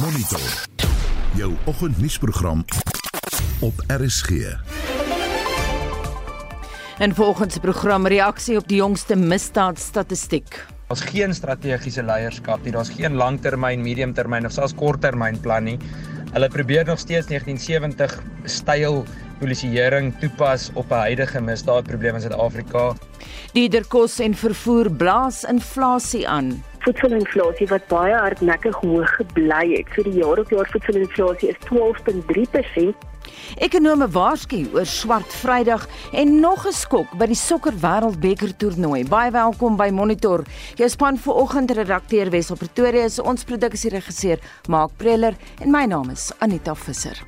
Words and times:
Monitor. 0.00 0.40
Jou 1.34 1.54
oggendnuusprogram 1.64 2.64
op 3.60 3.72
RSG. 3.86 4.30
En 6.98 7.14
volgens 7.14 7.52
die 7.52 7.60
program 7.60 8.06
reaksie 8.06 8.56
op 8.56 8.68
die 8.68 8.76
jongste 8.76 9.16
misdaadstatistiek. 9.16 10.66
Daar's 10.86 11.02
geen 11.02 11.34
strategiese 11.34 12.02
leierskap 12.02 12.62
nie. 12.62 12.72
Daar's 12.72 12.92
geen 12.94 13.14
langtermyn, 13.14 13.82
mediumtermyn 13.82 14.46
of 14.46 14.52
selfs 14.52 14.74
korttermynplan 14.74 15.64
nie. 15.64 15.78
Hulle 16.32 16.48
probeer 16.48 16.84
nog 16.86 16.98
steeds 16.98 17.26
1970 17.26 18.22
styl 18.44 19.04
polisieering 19.38 20.14
toepas 20.20 20.70
op 20.74 20.90
'n 20.90 20.94
huidige 20.94 21.40
misdaadprobleem 21.40 22.14
in 22.14 22.20
Suid-Afrika. 22.20 22.94
Dierkos 23.52 24.18
en 24.18 24.34
vervoer 24.34 24.90
blaas 24.90 25.44
inflasie 25.44 26.28
aan. 26.28 26.62
Voedselinflasie 26.88 27.66
wat 27.68 27.84
baie 27.90 28.14
hardnekkig 28.16 28.76
hoog 28.80 29.10
gebly 29.18 29.74
het. 29.74 29.90
So 29.92 30.06
die 30.06 30.22
jaar 30.22 30.40
op 30.40 30.48
jaar 30.48 30.68
voedselinflasie 30.72 31.50
is 31.52 31.58
12.3%. 31.68 32.94
Ekonome 33.60 34.08
waarsku 34.14 34.62
oor 34.72 34.88
swart 34.88 35.34
Vrydag 35.42 35.84
en 36.16 36.40
nog 36.40 36.64
'n 36.66 36.72
skok 36.72 37.12
by 37.18 37.26
die 37.26 37.36
sokker 37.36 37.76
wêreldbeker 37.76 38.56
toernooi. 38.56 39.04
Baie 39.04 39.30
welkom 39.30 39.76
by 39.76 39.90
Monitor. 39.92 40.44
Jou 40.76 40.88
span 40.88 41.18
vanoggend 41.18 41.70
redakteur 41.70 42.30
Wessel 42.30 42.56
Pretoria 42.56 43.04
is 43.04 43.20
ons 43.20 43.44
produksieregisseur 43.44 44.38
Mark 44.68 44.90
Preller 44.96 45.34
en 45.60 45.70
my 45.70 45.84
naam 45.84 46.10
is 46.10 46.32
Anita 46.38 46.74
Visser. 46.74 47.20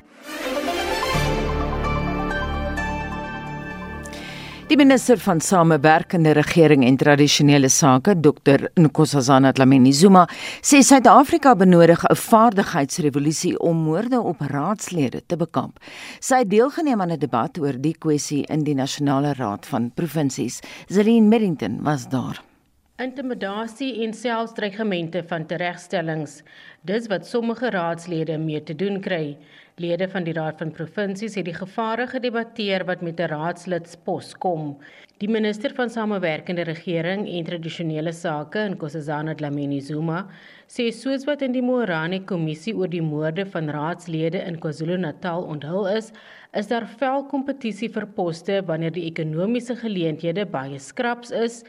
Die 4.71 4.77
minister 4.79 5.19
van 5.19 5.41
Samewerkende 5.43 6.31
Regering 6.31 6.85
en 6.87 6.95
Tradisionele 6.95 7.67
Sake, 7.67 8.13
Dr 8.15 8.69
Nkosazana 8.79 9.51
Dlamini 9.51 9.91
Zuma, 9.91 10.21
sê 10.63 10.79
Suid-Afrika 10.79 11.55
benodig 11.59 12.05
'n 12.07 12.15
vaardigheidsrevolusie 12.15 13.59
om 13.59 13.75
moorde 13.77 14.21
op 14.21 14.39
raadslede 14.39 15.23
te 15.27 15.35
bekamp. 15.35 15.79
Sy 16.19 16.35
het 16.35 16.49
deelgeneem 16.49 17.01
aan 17.01 17.11
'n 17.11 17.19
debat 17.19 17.59
oor 17.59 17.75
die 17.81 17.97
kwessie 17.99 18.45
in 18.47 18.63
die 18.63 18.75
Nasionale 18.75 19.33
Raad 19.33 19.65
van 19.65 19.91
Provinsies. 19.93 20.59
Zelin 20.87 21.27
Merrington 21.27 21.83
was 21.83 22.07
daar. 22.07 22.50
Intimidasie 22.99 24.03
en 24.03 24.11
selfs 24.13 24.51
dreigemente 24.53 25.23
van 25.29 25.45
teregstellings, 25.49 26.41
dis 26.85 27.07
wat 27.09 27.25
sommige 27.25 27.71
raadslede 27.73 28.35
mee 28.37 28.59
te 28.63 28.75
doen 28.77 28.99
kry. 29.01 29.37
Lede 29.81 30.05
van 30.11 30.27
die 30.27 30.35
Raad 30.37 30.59
van 30.59 30.73
Provinsies 30.75 31.37
het 31.39 31.47
die 31.47 31.55
gevare 31.55 32.05
gedebatteer 32.11 32.85
wat 32.85 33.01
met 33.01 33.19
'n 33.19 33.31
raadslid 33.31 33.97
pos 34.03 34.35
kom. 34.35 34.77
Die 35.17 35.29
minister 35.29 35.73
van 35.73 35.89
Samewerkende 35.89 36.61
Regering 36.61 37.27
en 37.27 37.43
Tradisionele 37.43 38.11
Sake, 38.11 38.69
Nkosazana 38.69 39.33
Dlamini 39.35 39.81
Zuma, 39.81 40.27
sê 40.67 40.91
soos 40.91 41.25
wat 41.25 41.41
in 41.41 41.53
die 41.53 41.61
Morani 41.61 42.19
Kommissie 42.19 42.75
oor 42.75 42.89
die 42.89 43.01
moorde 43.01 43.45
van 43.45 43.69
raadslede 43.69 44.45
in 44.45 44.59
KwaZulu-Natal 44.59 45.43
onthul 45.43 45.87
is, 45.87 46.11
is 46.53 46.67
daar 46.67 46.87
vel 46.87 47.23
kompetisie 47.23 47.89
vir 47.89 48.05
poste 48.05 48.61
wanneer 48.65 48.91
die 48.91 49.09
ekonomiese 49.09 49.75
geleenthede 49.75 50.45
baie 50.45 50.79
skraps 50.79 51.31
is 51.31 51.63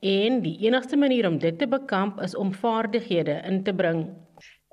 en 0.00 0.42
die 0.42 0.58
enigste 0.66 0.96
manier 0.96 1.28
om 1.28 1.38
dit 1.38 1.58
te 1.58 1.68
bekamp 1.68 2.20
is 2.20 2.36
om 2.36 2.54
vaardighede 2.54 3.42
in 3.46 3.62
te 3.62 3.74
bring 3.74 4.06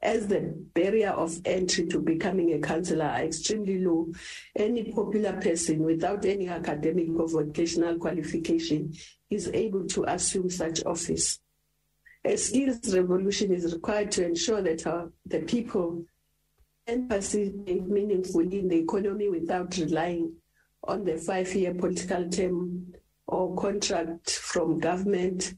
as 0.04 0.28
the 0.28 0.42
barrier 0.74 1.12
of 1.12 1.40
entry 1.46 1.88
to 1.88 2.00
becoming 2.00 2.54
a 2.54 2.60
councillor 2.60 3.06
are 3.06 3.24
extremely 3.24 3.80
low, 3.80 4.12
any 4.58 4.92
popular 4.92 5.40
person 5.40 5.80
without 5.80 6.26
any 6.26 6.50
academic 6.50 7.08
or 7.18 7.28
vocational 7.28 7.98
qualification 7.98 8.94
is 9.30 9.50
able 9.54 9.86
to 9.88 10.04
assume 10.04 10.50
such 10.50 10.84
office. 10.86 11.40
A 12.26 12.36
skills 12.38 12.94
revolution 12.94 13.54
is 13.54 13.74
required 13.74 14.12
to 14.12 14.26
ensure 14.26 14.62
that 14.62 14.86
our, 14.86 15.12
the 15.26 15.40
people 15.40 16.04
can 16.86 17.08
participate 17.08 17.84
meaningfully 17.88 18.60
in 18.60 18.68
the 18.68 18.80
economy 18.80 19.30
without 19.30 19.76
relying 19.78 20.34
on 20.84 21.06
the 21.06 21.18
five-year 21.18 21.74
political 21.76 22.30
term 22.30 22.94
or 23.28 23.56
contract 23.56 24.32
from 24.32 24.80
government 24.80 25.54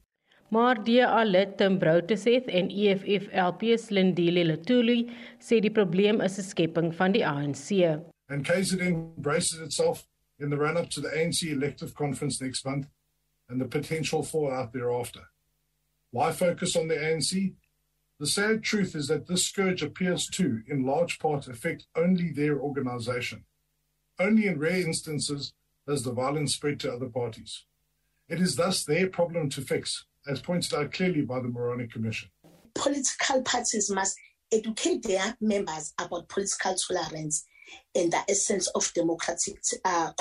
Maar 0.49 0.83
DA 0.83 1.23
lid 1.23 1.57
Tim 1.57 1.77
Brouteseth 1.79 2.45
en 2.45 2.69
EFF 2.69 3.27
LP 3.31 3.77
Slindile 3.77 4.45
Letuli 4.45 5.09
sê 5.39 5.59
die 5.59 5.71
probleem 5.71 6.21
is 6.21 6.37
'n 6.37 6.43
skepping 6.43 6.93
van 6.93 7.11
die 7.11 7.25
ANC. 7.25 7.71
And 8.29 8.45
KZN 8.45 8.81
embraces 9.17 9.59
itself 9.59 10.07
in 10.39 10.49
the 10.49 10.57
run 10.57 10.77
up 10.77 10.89
to 10.89 11.01
the 11.01 11.09
ANC 11.09 11.51
elective 11.51 11.93
conference 11.93 12.41
next 12.41 12.65
month 12.65 12.87
and 13.49 13.59
the 13.59 13.67
potential 13.67 14.23
fallout 14.23 14.71
thereafter. 14.71 15.21
Why 16.11 16.31
focus 16.31 16.75
on 16.75 16.87
the 16.87 16.95
ANC? 16.95 17.55
The 18.19 18.27
sad 18.27 18.63
truth 18.63 18.95
is 18.95 19.07
that 19.07 19.27
this 19.27 19.43
scourge 19.43 19.83
appears 19.83 20.27
to, 20.27 20.61
in 20.67 20.85
large 20.85 21.19
part, 21.19 21.47
affect 21.47 21.87
only 21.95 22.31
their 22.31 22.59
organization. 22.59 23.45
Only 24.17 24.47
in 24.47 24.57
rare 24.57 24.85
instances 24.85 25.53
does 25.87 26.03
the 26.03 26.11
violence 26.11 26.55
spread 26.55 26.79
to 26.81 26.93
other 26.93 27.07
parties. 27.07 27.65
It 28.27 28.41
is 28.41 28.55
thus 28.55 28.83
their 28.83 29.07
problem 29.07 29.49
to 29.51 29.61
fix, 29.61 30.05
as 30.27 30.41
pointed 30.41 30.73
out 30.73 30.91
clearly 30.91 31.21
by 31.21 31.39
the 31.39 31.47
Moroni 31.47 31.87
Commission. 31.87 32.29
Political 32.73 33.43
parties 33.43 33.91
must 33.91 34.17
educate 34.51 35.03
their 35.03 35.37
members 35.39 35.93
about 35.99 36.29
political 36.29 36.75
tolerance 36.75 37.45
and 37.93 38.11
the 38.11 38.21
essence 38.29 38.67
of 38.69 38.91
democratic 38.93 39.57
uh. 39.83 40.11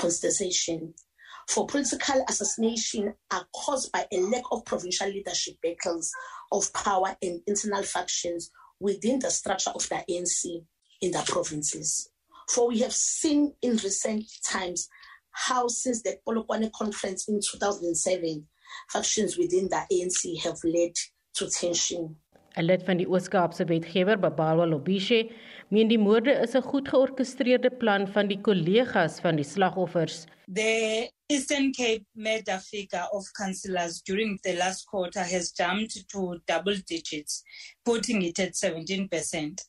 For 1.47 1.67
political 1.67 2.25
assassination 2.27 3.13
are 3.31 3.47
caused 3.55 3.91
by 3.91 4.07
a 4.11 4.17
lack 4.17 4.43
of 4.51 4.65
provincial 4.65 5.07
leadership 5.07 5.55
battles 5.61 6.11
of 6.51 6.73
power 6.73 7.15
and 7.21 7.41
internal 7.45 7.83
factions 7.83 8.49
within 8.79 9.19
the 9.19 9.29
structure 9.29 9.69
of 9.69 9.87
the 9.89 10.03
ANC 10.09 10.65
in 11.01 11.11
the 11.11 11.23
provinces. 11.27 12.09
For 12.49 12.67
we 12.69 12.79
have 12.79 12.93
seen 12.93 13.53
in 13.61 13.71
recent 13.71 14.25
times 14.43 14.89
how 15.35 15.67
since 15.67 16.01
the 16.01 16.17
Polokwane 16.25 16.71
conference 16.71 17.27
in 17.27 17.39
2007, 17.39 18.47
factions 18.91 19.37
within 19.37 19.69
the 19.69 19.81
ANC 19.91 20.43
have 20.43 20.59
led 20.63 20.93
to 21.35 21.49
tension. 21.49 22.15
'n 22.57 22.65
Lid 22.65 22.83
van 22.87 22.97
die 22.97 23.07
Oos-Kaapse 23.07 23.65
wetgewer, 23.67 24.17
Babalwa 24.17 24.65
Lobishe, 24.65 25.29
meen 25.69 25.89
die 25.89 25.99
moorde 25.99 26.31
is 26.31 26.55
'n 26.55 26.61
goed 26.61 26.87
georkestreerde 26.87 27.69
plan 27.69 28.07
van 28.07 28.27
die 28.27 28.39
kollegas 28.41 29.19
van 29.19 29.35
die 29.35 29.43
slagoffers. 29.43 30.25
The 30.47 31.11
Eastern 31.27 31.71
Cape 31.73 32.05
murder 32.13 32.59
figure 32.59 33.07
of 33.11 33.31
councillors 33.33 34.01
during 34.03 34.39
the 34.43 34.53
last 34.53 34.85
quarter 34.85 35.23
has 35.23 35.51
jumped 35.51 36.07
to 36.07 36.39
double 36.45 36.77
digits, 36.85 37.43
putting 37.83 38.21
it 38.23 38.39
at 38.39 38.55
17%. 38.55 39.65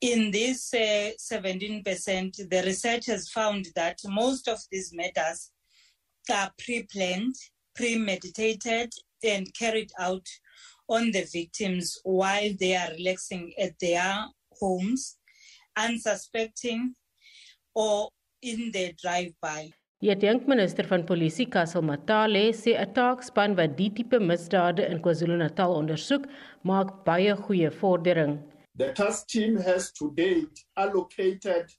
In 0.00 0.30
this 0.30 0.72
uh, 0.72 1.10
17%, 1.18 1.84
the 2.48 2.62
research 2.64 3.06
has 3.06 3.28
found 3.28 3.66
that 3.76 3.98
most 4.06 4.48
of 4.48 4.58
these 4.70 4.92
murders 4.94 5.50
are 6.30 6.50
pre-planned 6.58 7.34
premeditated 7.74 8.92
and 9.24 9.52
carried 9.54 9.90
out 9.98 10.26
on 10.88 11.10
the 11.12 11.24
victims 11.32 11.98
while 12.04 12.50
they 12.58 12.74
are 12.76 12.90
relaxing 12.98 13.52
at 13.58 13.78
their 13.80 14.26
homes, 14.60 15.18
unsuspecting, 15.76 16.94
or 17.74 18.08
in 18.42 18.70
their 18.72 18.92
drive-by. 19.02 19.70
Die 20.00 20.14
denkminister 20.16 20.86
van 20.88 21.04
polisie 21.04 21.44
Kassel 21.46 21.82
Matale 21.84 22.52
sê 22.56 22.72
'n 22.74 22.92
taakspan 22.94 23.56
wat 23.56 23.76
die 23.76 23.90
tipe 23.92 24.18
misdade 24.18 24.86
in 24.90 25.02
KwaZulu-Natal 25.04 25.74
ondersoek, 25.76 26.24
maak 26.64 27.04
baie 27.04 27.36
goeie 27.36 27.70
vordering. 27.70 28.38
The 28.74 28.92
task 28.92 29.28
team 29.28 29.56
has 29.56 29.92
to 29.92 30.12
date 30.14 30.64
allocated 30.76 31.70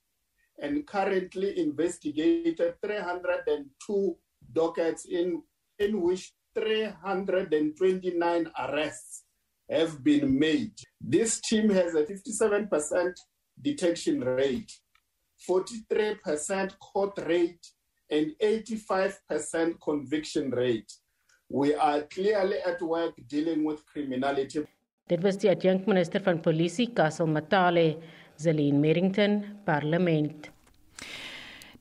and 0.59 0.85
currently 0.85 1.59
investigated 1.59 2.75
302 2.81 4.17
dockets 4.53 5.05
in 5.05 5.41
in 5.79 6.01
which 6.01 6.33
329 6.53 8.51
arrests 8.59 9.23
have 9.69 10.03
been 10.03 10.37
made. 10.37 10.73
This 10.99 11.39
team 11.39 11.69
has 11.69 11.95
a 11.95 12.03
57% 12.03 13.13
detection 13.59 14.19
rate, 14.19 14.71
43% 15.49 16.77
court 16.79 17.17
rate, 17.25 17.65
and 18.09 18.33
85% 18.41 19.79
conviction 19.81 20.51
rate. 20.51 20.91
We 21.49 21.73
are 21.73 22.01
clearly 22.03 22.57
at 22.65 22.81
work 22.81 23.15
dealing 23.27 23.63
with 23.63 23.85
criminality. 23.85 24.65
Dit 25.11 25.25
was 25.25 25.35
die 25.41 25.49
adjunkminister 25.51 26.23
van 26.23 26.37
polisie 26.39 26.85
Kassel 26.95 27.27
Matale, 27.27 27.97
Zelin 28.39 28.79
Merrington, 28.79 29.41
Parlement. 29.67 30.47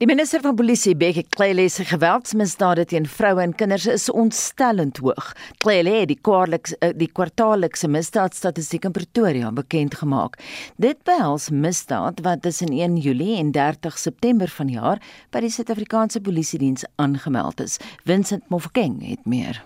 Die 0.00 0.08
minister 0.08 0.40
van 0.40 0.56
Polisie, 0.56 0.96
Bekkie 0.96 1.26
Cele, 1.36 1.68
sê 1.70 1.84
geweldsmisdade 1.86 2.86
teen 2.90 3.06
vroue 3.06 3.44
en 3.44 3.54
kinders 3.54 3.86
is 3.92 4.08
ontstellend 4.10 4.98
hoog. 5.04 5.30
Cele 5.62 5.94
het 6.00 6.10
die 6.10 6.18
kwartaallikse 6.18 6.80
eh, 6.80 6.90
die 6.96 7.10
kwartaallikse 7.12 7.92
misdaadstatistiek 7.92 8.88
in 8.88 8.96
Pretoria 8.98 9.54
bekend 9.54 10.00
gemaak. 10.00 10.40
Dit 10.80 11.04
behels 11.06 11.52
misdaad 11.54 12.24
wat 12.26 12.42
tussen 12.42 12.74
1 12.74 12.98
Julie 13.04 13.38
en 13.38 13.54
30 13.54 13.98
September 14.08 14.50
vanjaar 14.50 14.98
by 15.30 15.46
die 15.46 15.54
Suid-Afrikaanse 15.54 16.24
Polisie 16.24 16.58
Diens 16.58 16.88
aangemeld 16.96 17.60
is. 17.62 17.78
Vincent 18.08 18.48
Mofokeng 18.50 19.04
het 19.06 19.22
meer. 19.22 19.62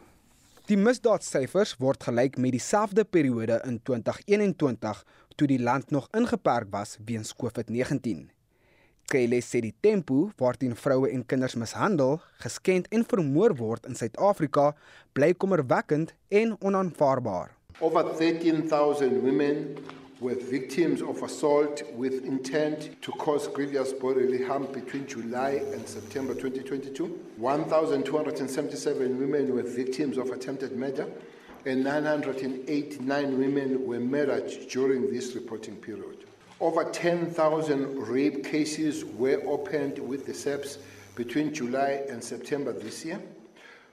Die 0.64 0.78
misdaadsyfers 0.80 1.74
word 1.76 2.06
gelyk 2.06 2.38
met 2.40 2.54
dieselfde 2.54 3.02
periode 3.04 3.58
in 3.68 3.74
2021 3.84 5.02
toe 5.36 5.48
die 5.50 5.58
land 5.60 5.90
nog 5.92 6.06
ingeperk 6.16 6.70
was 6.72 6.94
weens 7.04 7.34
COVID-19. 7.36 8.22
Kyle 9.12 9.40
sê 9.44 9.60
die 9.60 9.74
tempo 9.84 10.30
waarteen 10.40 10.72
vroue 10.72 11.10
en 11.12 11.26
kinders 11.28 11.58
mishandel, 11.60 12.16
geskend 12.40 12.88
en 12.88 13.04
vermoor 13.04 13.52
word 13.60 13.84
in 13.84 13.98
Suid-Afrika 14.00 14.70
bly 15.12 15.34
kommerwekkend 15.36 16.14
en 16.32 16.56
onaanvaarbaar. 16.56 17.52
Over 17.84 18.14
13,000 18.16 19.20
women 19.20 19.76
were 20.24 20.34
victims 20.34 21.02
of 21.02 21.22
assault 21.22 21.82
with 21.92 22.24
intent 22.24 23.00
to 23.02 23.12
cause 23.12 23.46
grievous 23.48 23.92
bodily 23.92 24.42
harm 24.42 24.64
between 24.72 25.06
July 25.06 25.60
and 25.74 25.86
September 25.86 26.32
2022. 26.32 27.04
1,277 27.36 29.18
women 29.18 29.54
were 29.54 29.62
victims 29.62 30.16
of 30.16 30.30
attempted 30.30 30.74
murder, 30.78 31.06
and 31.66 31.84
989 31.84 33.38
women 33.38 33.86
were 33.86 34.00
murdered 34.00 34.50
during 34.70 35.12
this 35.12 35.34
reporting 35.34 35.76
period. 35.76 36.24
Over 36.58 36.84
10,000 36.84 38.08
rape 38.08 38.46
cases 38.46 39.04
were 39.04 39.42
opened 39.44 39.98
with 39.98 40.24
the 40.24 40.32
SEPs 40.32 40.78
between 41.16 41.52
July 41.52 42.00
and 42.08 42.24
September 42.24 42.72
this 42.72 43.04
year. 43.04 43.20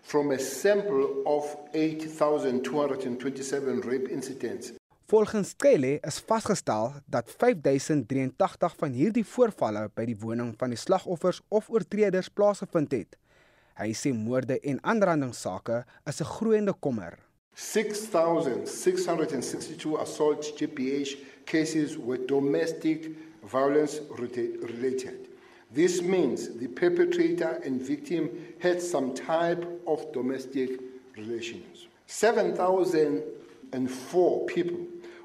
From 0.01 0.31
a 0.31 0.39
sample 0.39 1.23
of 1.27 1.57
8,227 1.73 3.81
rape 3.81 4.07
incidents. 4.09 4.71
Volgens 5.11 5.55
Kele 5.55 5.99
is 6.07 6.19
vasgestel 6.19 6.93
dat 7.05 7.35
5083 7.37 8.75
van 8.77 8.91
hierdie 8.95 9.25
voorvalle 9.27 9.89
by 9.91 10.05
die 10.07 10.15
woning 10.15 10.55
van 10.55 10.71
die 10.71 10.79
slagoffers 10.79 11.43
of 11.51 11.67
oortreders 11.67 12.31
plaasgevind 12.31 12.95
het. 12.95 13.19
Hy 13.75 13.91
sê 13.91 14.15
moorde 14.15 14.55
en 14.71 14.79
aanrandingssake 14.93 15.83
is 16.07 16.21
'n 16.23 16.31
groeiende 16.31 16.71
kommer. 16.79 17.19
6,662 17.53 19.99
assault 19.99 20.53
GPH 20.55 21.19
cases 21.43 21.97
were 21.97 22.25
domestic 22.25 23.09
violence 23.43 24.01
related. 24.15 25.27
This 25.73 26.01
means 26.01 26.49
the 26.59 26.67
perpetrator 26.67 27.59
and 27.65 27.83
victim 27.83 28.29
had 28.59 28.81
some 28.81 29.13
type 29.13 29.67
of 29.83 30.05
domestic 30.13 30.79
relations. 31.15 31.89
7,004 32.05 34.45
people 34.45 34.80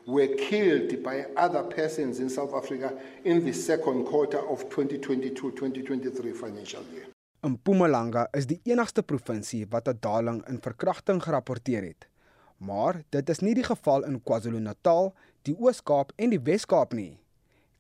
were 0.07 0.29
killed 0.37 1.03
by 1.03 1.27
other 1.37 1.63
persons 1.63 2.19
in 2.21 2.31
South 2.31 2.55
Africa 2.55 2.93
in 3.25 3.45
the 3.45 3.53
second 3.53 4.05
quarter 4.05 4.39
of 4.49 4.69
2022-2023 4.71 6.35
financial 6.35 6.83
year. 6.93 7.07
Mpumalanga 7.43 8.29
is 8.33 8.47
die 8.47 8.61
enigste 8.65 9.03
provinsie 9.03 9.67
wat 9.71 9.89
'n 9.89 9.99
daling 10.01 10.43
in 10.49 10.59
verkrachting 10.61 11.23
gerapporteer 11.23 11.83
het. 11.83 12.07
Maar 12.57 13.03
dit 13.09 13.29
is 13.29 13.39
nie 13.39 13.55
die 13.55 13.65
geval 13.65 14.05
in 14.05 14.23
KwaZulu-Natal, 14.23 15.13
die 15.43 15.57
Oos-Kaap 15.59 16.13
en 16.17 16.31
die 16.31 16.41
Wes-Kaap 16.41 16.93
nie. 16.93 17.19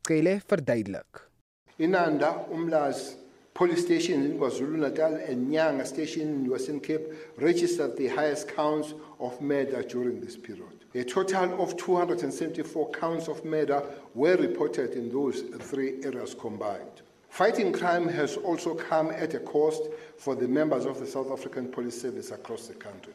Kele 0.02 0.40
verduidelik. 0.46 1.30
Inanda 1.76 2.46
Umlaas 2.52 3.16
Police 3.52 3.80
Station 3.80 4.22
in 4.22 4.38
KwaZulu-Natal 4.38 5.14
and 5.28 5.50
Nyanga 5.50 5.86
Station 5.86 6.28
in 6.28 6.50
Western 6.50 6.80
Cape 6.80 7.06
registered 7.38 7.96
the 7.96 8.08
highest 8.08 8.48
counts 8.48 8.94
of 9.18 9.40
murder 9.40 9.82
during 9.82 10.20
this 10.20 10.36
period. 10.36 10.75
A 10.96 11.04
total 11.04 11.62
of 11.62 11.76
274 11.76 12.90
counts 12.90 13.28
of 13.28 13.44
murder 13.44 13.82
were 14.14 14.34
reported 14.36 14.92
in 14.92 15.12
those 15.12 15.42
three 15.60 16.02
areas 16.02 16.34
combined. 16.34 17.02
Fighting 17.28 17.70
crime 17.70 18.08
has 18.08 18.38
also 18.38 18.74
come 18.74 19.10
at 19.10 19.34
a 19.34 19.40
cost 19.40 19.90
for 20.16 20.34
the 20.34 20.48
members 20.48 20.86
of 20.86 20.98
the 20.98 21.06
South 21.06 21.30
African 21.30 21.68
Police 21.68 22.00
Service 22.00 22.30
across 22.30 22.68
the 22.68 22.72
country. 22.72 23.12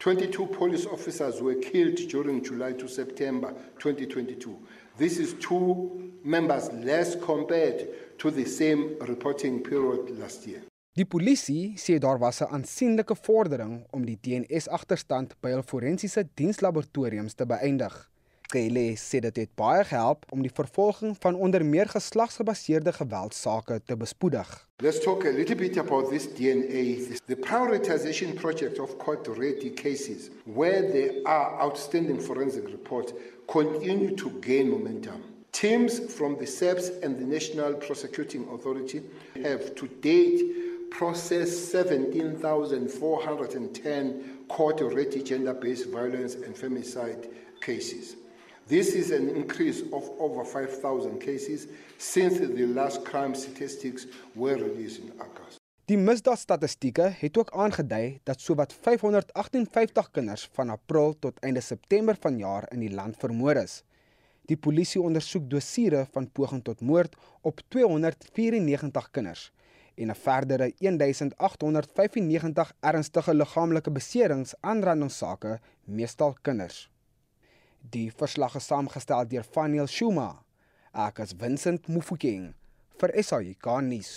22 0.00 0.48
police 0.48 0.84
officers 0.84 1.40
were 1.40 1.54
killed 1.54 1.96
during 2.10 2.44
July 2.44 2.72
to 2.72 2.86
September 2.86 3.54
2022. 3.78 4.58
This 4.98 5.16
is 5.16 5.32
two 5.40 6.12
members 6.24 6.70
less 6.74 7.14
compared 7.14 8.18
to 8.18 8.30
the 8.30 8.44
same 8.44 8.98
reporting 9.00 9.62
period 9.62 10.18
last 10.18 10.46
year. 10.46 10.62
Die 10.94 11.04
polisie 11.10 11.72
sê 11.74 11.96
daar 11.98 12.20
was 12.22 12.40
'n 12.40 12.52
aansienlike 12.54 13.16
vordering 13.26 13.82
om 13.90 14.04
die 14.06 14.18
DNS-agterstand 14.22 15.34
by 15.42 15.50
hul 15.50 15.62
forensiese 15.62 16.22
dienslaboratoriums 16.38 17.34
te 17.34 17.46
beëindig. 17.46 17.94
Kele 18.52 18.94
sê 18.94 19.18
dit 19.18 19.36
het 19.36 19.50
baie 19.56 19.84
gehelp 19.84 20.24
om 20.30 20.42
die 20.42 20.54
vervolging 20.54 21.16
van 21.18 21.34
onder 21.34 21.64
meer 21.64 21.88
geslagsgebaseerde 21.88 22.92
geweldsake 22.92 23.80
te 23.84 23.96
bespoedig. 23.96 24.68
Let's 24.82 25.00
talk 25.00 25.24
a 25.24 25.32
little 25.32 25.56
bit 25.56 25.78
about 25.78 26.10
this 26.10 26.28
DNA. 26.34 26.84
The 27.26 27.36
prioritization 27.36 28.34
project 28.34 28.78
of 28.78 28.96
court-ready 28.96 29.70
cases 29.70 30.30
where 30.44 30.90
there 30.92 31.12
are 31.24 31.60
outstanding 31.60 32.20
forensic 32.20 32.68
reports 32.68 33.12
continue 33.46 34.14
to 34.14 34.30
gain 34.40 34.68
momentum. 34.68 35.20
Teams 35.50 36.00
from 36.08 36.36
the 36.38 36.46
SAPS 36.46 36.90
and 37.02 37.18
the 37.18 37.24
National 37.24 37.74
Prosecuting 37.74 38.46
Authority 38.54 39.02
have 39.42 39.74
to 39.74 39.88
date 40.00 40.63
processed 40.98 41.72
17,410 41.72 44.46
court-ready 44.48 45.22
gender-based 45.22 45.90
violence 45.90 46.34
and 46.44 46.54
femicide 46.54 47.28
cases. 47.60 48.16
This 48.68 48.94
is 48.94 49.10
an 49.10 49.28
increase 49.28 49.82
of 49.92 50.10
over 50.18 50.44
5,000 50.44 51.18
cases 51.18 51.66
since 51.98 52.38
the 52.38 52.66
last 52.66 53.04
crime 53.04 53.34
statistics 53.34 54.06
were 54.34 54.56
released 54.56 55.02
in 55.02 55.12
August. 55.18 55.58
Die 55.84 55.98
misdaadstatistieke 56.00 57.10
het 57.18 57.36
ook 57.36 57.50
aangedui 57.52 58.20
dat 58.24 58.40
sowat 58.40 58.72
558 58.72 60.10
kinders 60.10 60.48
van 60.52 60.70
April 60.70 61.18
tot 61.18 61.38
einde 61.44 61.60
September 61.60 62.16
vanjaar 62.20 62.64
in 62.72 62.80
die 62.80 62.94
land 62.94 63.16
vermoor 63.20 63.56
is. 63.60 63.82
Die 64.48 64.56
polisie 64.56 65.00
ondersoek 65.00 65.50
dosiere 65.50 66.06
van 66.12 66.30
poging 66.32 66.64
tot 66.64 66.80
moord 66.80 67.16
op 67.40 67.60
294 67.68 69.10
kinders 69.10 69.52
en 69.96 70.10
'n 70.10 70.14
verdere 70.14 70.72
1895 70.78 72.72
ernstige 72.80 73.34
liggaamlike 73.34 73.90
beserings 73.90 74.54
aanrandingssake, 74.60 75.60
meestal 75.84 76.36
kinders. 76.42 76.90
Die 77.90 78.12
verslag 78.16 78.54
is 78.54 78.66
saamgestel 78.66 79.28
deur 79.28 79.44
Faniel 79.44 79.86
Shuma. 79.86 80.42
Ek 80.92 81.18
is 81.18 81.34
Vincent 81.38 81.88
Mufokeng 81.88 82.54
vir 83.00 83.22
SAK 83.22 83.66
nuus. 83.82 84.10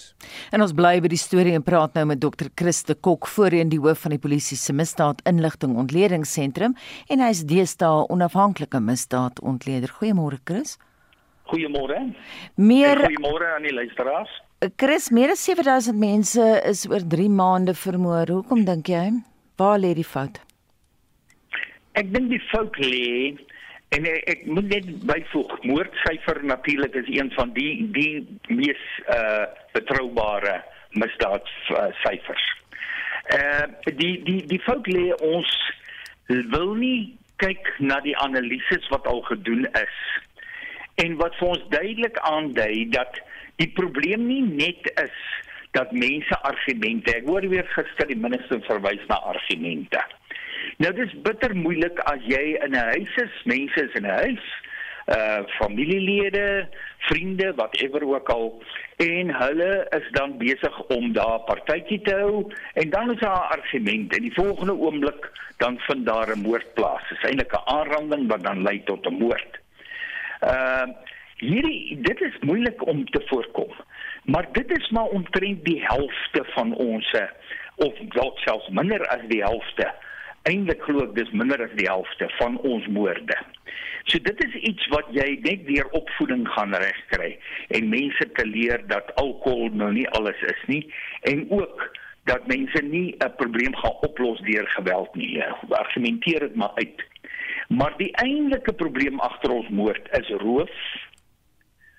En 0.53 0.61
ons 0.61 0.73
bly 0.77 0.99
by 1.03 1.09
die 1.11 1.19
storie 1.19 1.55
en 1.57 1.65
praat 1.65 1.95
nou 1.97 2.05
met 2.11 2.21
Dr. 2.21 2.51
Christe 2.55 2.95
Kok, 2.95 3.27
voorheen 3.27 3.71
die 3.73 3.81
hoof 3.81 4.05
van 4.05 4.15
die 4.15 4.21
polisie 4.21 4.57
se 4.57 4.73
misdaad 4.73 5.23
inligting 5.29 5.75
ontledingsentrum 5.81 6.75
en 7.09 7.23
hy 7.23 7.31
is 7.33 7.45
deesdae 7.49 8.05
onafhanklike 8.13 8.79
misdaad 8.79 9.41
ontleder. 9.41 9.93
Goeiemôre 9.99 10.39
Chris. 10.43 10.77
Goeiemôre. 11.51 11.99
Meer 12.55 13.01
Goeiemôre 13.01 13.55
aan 13.55 13.67
die 13.67 13.73
luisteraars. 13.73 14.31
Chris, 14.75 15.11
meer 15.11 15.31
as 15.31 15.43
7000 15.45 15.99
mense 15.99 16.45
is 16.65 16.87
oor 16.89 17.03
3 17.05 17.29
maande 17.29 17.73
vermoor. 17.77 18.29
Hoekom 18.39 18.65
dink 18.65 18.89
jy? 18.89 19.11
Waar 19.57 19.77
lê 19.79 19.93
die 19.93 20.07
fout? 20.07 20.39
Ek 21.97 22.09
dink 22.13 22.29
die 22.33 22.41
fout 22.49 22.77
lê 22.81 23.37
En 23.95 24.03
ek, 24.03 24.23
ek 24.27 24.41
moet 24.51 24.67
net 24.67 24.87
byvoeg, 25.07 25.53
moordsyfer 25.63 26.41
natuurlik 26.43 26.95
is 26.99 27.07
een 27.07 27.29
van 27.37 27.53
die 27.55 27.87
die 27.95 28.27
mees 28.51 28.83
uh 29.15 29.45
betroubare 29.75 30.57
misdaadsyfers. 30.99 32.47
Uh 33.37 33.63
die 33.85 34.17
die 34.27 34.41
die 34.51 34.59
fout 34.65 34.89
lê 34.91 35.13
ons 35.23 35.53
wil 36.51 36.73
nie 36.75 37.15
kyk 37.39 37.71
na 37.79 38.01
die 38.03 38.17
analises 38.19 38.89
wat 38.91 39.07
al 39.07 39.23
gedoen 39.29 39.69
is. 39.79 39.97
En 40.99 41.15
wat 41.21 41.37
vir 41.39 41.53
ons 41.53 41.65
duidelik 41.71 42.19
aandui 42.27 42.89
dat 42.91 43.21
die 43.61 43.69
probleem 43.77 44.27
nie 44.27 44.41
net 44.41 44.91
is 45.01 45.17
dat 45.77 45.91
mense 45.91 46.37
argumente, 46.47 47.13
ek 47.13 47.27
hoor 47.27 47.45
weer 47.51 47.67
gister 47.75 48.07
die 48.09 48.17
minister 48.17 48.61
verwys 48.65 49.03
na 49.09 49.19
argumente. 49.33 50.01
Nou 50.81 50.93
dis 50.93 51.13
bitter 51.25 51.53
moeilik 51.57 51.99
as 52.11 52.23
jy 52.29 52.57
in 52.65 52.73
'n 52.73 52.89
huis 52.93 53.13
is, 53.23 53.33
mense 53.45 53.81
is 53.81 53.93
in 53.95 54.05
'n 54.05 54.17
huis, 54.23 54.45
uh 55.07 55.41
familielede, 55.59 56.67
vriende, 57.07 57.53
whatever 57.55 58.03
ook 58.03 58.29
al 58.29 58.61
en 58.97 59.29
hulle 59.35 59.87
is 59.95 60.07
dan 60.11 60.37
besig 60.37 60.79
om 60.91 61.13
daar 61.13 61.39
partytjie 61.47 62.01
te 62.01 62.13
hou 62.13 62.51
en 62.73 62.89
dan 62.89 63.11
is 63.11 63.19
daar 63.19 63.37
'n 63.37 63.51
argument 63.57 64.15
en 64.15 64.21
die 64.21 64.33
volgende 64.33 64.73
oomblik 64.73 65.31
dan 65.57 65.79
vind 65.79 66.05
daar 66.05 66.35
'n 66.35 66.41
moord 66.41 66.73
plaas. 66.73 67.09
Dit 67.09 67.17
is 67.17 67.29
eintlik 67.29 67.53
'n 67.53 67.69
aanranding 67.77 68.27
wat 68.27 68.43
dan 68.43 68.61
lei 68.61 68.83
tot 68.83 69.05
'n 69.05 69.13
moord. 69.13 69.51
Uh 70.43 70.87
hierdie 71.37 71.97
dit 72.01 72.21
is 72.21 72.39
moeilik 72.41 72.85
om 72.87 73.05
te 73.05 73.21
voorkom. 73.25 73.73
Maar 74.23 74.47
dit 74.51 74.71
is 74.77 74.89
maar 74.89 75.11
omtrent 75.15 75.65
die 75.65 75.81
helfte 75.85 76.43
van 76.55 76.75
ons 76.75 77.13
of 77.75 77.93
dalk 78.15 78.39
selfs 78.39 78.69
minder 78.69 79.07
as 79.07 79.21
die 79.29 79.43
helfte 79.43 79.93
eintlik 80.47 80.81
glo 80.87 81.03
ek 81.03 81.15
dis 81.17 81.31
minder 81.35 81.61
as 81.63 81.73
die 81.79 81.89
helfte 81.89 82.29
van 82.39 82.57
ons 82.67 82.87
moorde. 82.95 83.37
So 84.07 84.19
dit 84.23 84.43
is 84.45 84.55
iets 84.69 84.87
wat 84.93 85.09
jy 85.15 85.27
net 85.43 85.65
deur 85.67 85.89
opvoeding 85.99 86.45
gaan 86.53 86.75
regkry 86.79 87.33
en 87.75 87.89
mense 87.91 88.27
te 88.39 88.45
leer 88.47 88.83
dat 88.91 89.11
alkohol 89.19 89.73
nou 89.81 89.91
nie 89.95 90.07
alles 90.19 90.39
is 90.47 90.61
nie 90.71 90.83
en 91.31 91.43
ook 91.51 91.83
dat 92.31 92.47
mense 92.51 92.81
nie 92.83 93.15
'n 93.23 93.35
probleem 93.39 93.75
gaan 93.75 93.99
oplos 94.07 94.39
deur 94.47 94.67
geweld 94.67 95.15
nie. 95.15 95.43
Argumenteer 95.69 96.39
dit 96.39 96.55
maar 96.55 96.75
uit. 96.75 97.03
Maar 97.67 97.93
die 97.97 98.11
eintlike 98.15 98.73
probleem 98.73 99.19
agter 99.19 99.51
ons 99.51 99.69
moord 99.69 100.07
is 100.19 100.29
roof. 100.29 100.71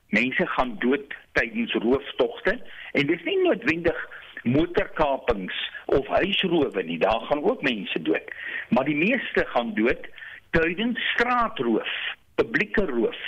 Mense 0.08 0.46
gaan 0.46 0.76
dood 0.78 1.14
tydens 1.32 1.72
rooftogte 1.72 2.58
en 2.92 3.06
dis 3.06 3.24
nie 3.24 3.38
noodwendig 3.42 3.98
motorkapings 4.42 5.58
of 5.86 6.06
huisrowe 6.06 6.82
nie. 6.82 6.98
Daar 6.98 7.20
gaan 7.28 7.42
ook 7.44 7.62
mense 7.62 8.02
dood. 8.02 8.32
Maar 8.68 8.84
die 8.84 8.96
meeste 8.96 9.44
gaan 9.46 9.74
dood 9.74 10.08
tydens 10.50 11.00
straatroof, 11.12 11.92
publieke 12.34 12.84
roof 12.86 13.20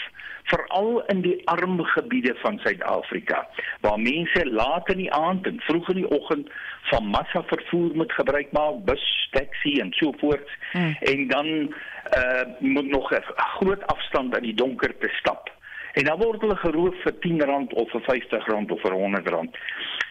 veral 0.50 1.02
in 1.12 1.20
die 1.22 1.36
arm 1.48 1.82
gebiede 1.84 2.34
van 2.42 2.58
Suid-Afrika 2.62 3.48
waar 3.80 4.00
mense 4.00 4.46
laat 4.46 4.88
in 4.88 5.02
die 5.04 5.12
aand 5.12 5.46
en 5.46 5.60
vroeg 5.66 5.88
in 5.92 6.00
die 6.02 6.10
oggend 6.10 6.50
van 6.90 7.06
massa 7.06 7.42
vervoer 7.52 7.94
moet 7.94 8.12
gebruik 8.12 8.52
maak 8.56 8.82
bus, 8.88 9.04
taxi 9.36 9.76
en 9.84 9.92
so 9.98 10.12
voort 10.22 10.48
hmm. 10.72 10.96
en 11.12 11.28
dan 11.28 11.46
uh, 11.50 12.44
moet 12.58 12.90
nog 12.90 13.12
'n 13.12 13.22
groot 13.36 13.86
afstand 13.86 14.36
in 14.36 14.42
die 14.42 14.54
donker 14.54 14.98
te 14.98 15.08
stap 15.20 15.50
en 15.92 16.04
dan 16.04 16.18
word 16.18 16.40
hulle 16.40 16.56
geroof 16.56 16.94
vir 17.02 17.12
R10 17.12 17.74
of 17.74 17.90
vir 17.90 18.00
R50 18.00 18.72
of 18.72 18.82
vir 18.82 18.92
R100. 18.92 19.58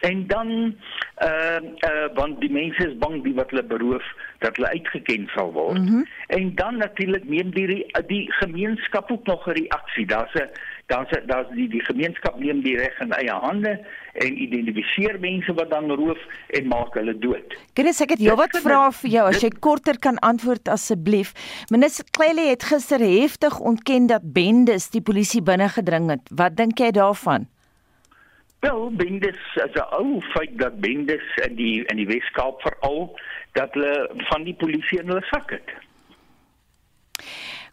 En 0.00 0.26
dan 0.26 0.50
uh 1.22 1.60
uh 1.88 2.08
want 2.14 2.40
die 2.40 2.52
mense 2.52 2.88
is 2.88 2.98
bang 2.98 3.22
die 3.24 3.34
wat 3.34 3.50
hulle 3.50 3.64
beroof 3.64 4.04
dat 4.38 4.56
hulle 4.56 4.72
uitgeken 4.72 5.28
sal 5.34 5.52
word. 5.52 5.78
Mm 5.78 5.86
-hmm. 5.86 6.06
En 6.26 6.54
dan 6.54 6.76
natuurlik 6.76 7.24
neem 7.28 7.50
die 7.50 7.86
die 8.06 8.32
gemeenskap 8.32 9.10
ook 9.10 9.26
nog 9.26 9.46
'n 9.46 9.50
reaksie. 9.50 10.06
Daar's 10.06 10.34
'n 10.34 10.50
daar's 10.90 11.12
daar's 11.30 11.50
die 11.54 11.68
die 11.70 11.82
gemeenskap 11.86 12.38
neem 12.42 12.62
die 12.66 12.76
reg 12.78 12.98
in 13.04 13.14
eie 13.16 13.36
hande 13.44 13.76
en 14.24 14.40
identifiseer 14.46 15.18
mense 15.22 15.54
wat 15.58 15.70
dan 15.70 15.90
roof 15.90 16.20
en 16.58 16.66
maak 16.72 16.96
hulle 16.98 17.14
dood. 17.22 17.54
Chris, 17.78 18.02
ek 18.04 18.16
het 18.16 18.24
heelwat 18.24 18.58
vrae 18.64 18.90
vir 19.02 19.14
jou 19.14 19.26
as 19.30 19.44
jy 19.44 19.52
korter 19.66 20.00
kan 20.02 20.18
antwoord 20.26 20.68
asseblief. 20.72 21.32
Minister 21.70 22.06
Klele 22.16 22.50
het 22.50 22.66
gister 22.72 23.02
heftig 23.04 23.60
ontken 23.72 24.10
dat 24.10 24.26
bendes 24.34 24.90
die 24.94 25.04
polisie 25.04 25.42
binne 25.46 25.70
gedring 25.70 26.10
het. 26.10 26.34
Wat 26.42 26.58
dink 26.58 26.82
jy 26.82 26.90
daarvan? 26.98 27.48
Wel, 28.60 28.90
bendes 28.92 29.40
as 29.64 29.72
'n 29.72 29.86
ou 29.96 30.20
feit 30.34 30.58
dat 30.58 30.80
bendes 30.80 31.24
in 31.46 31.54
die 31.56 31.84
in 31.84 31.96
die 31.96 32.06
Weskaap 32.06 32.60
veral 32.60 33.16
dat 33.52 33.72
hulle 33.74 34.10
van 34.28 34.44
die 34.44 34.54
polisie 34.54 35.00
in 35.00 35.08
hulle 35.08 35.24
sak 35.30 35.50
het. 35.50 35.70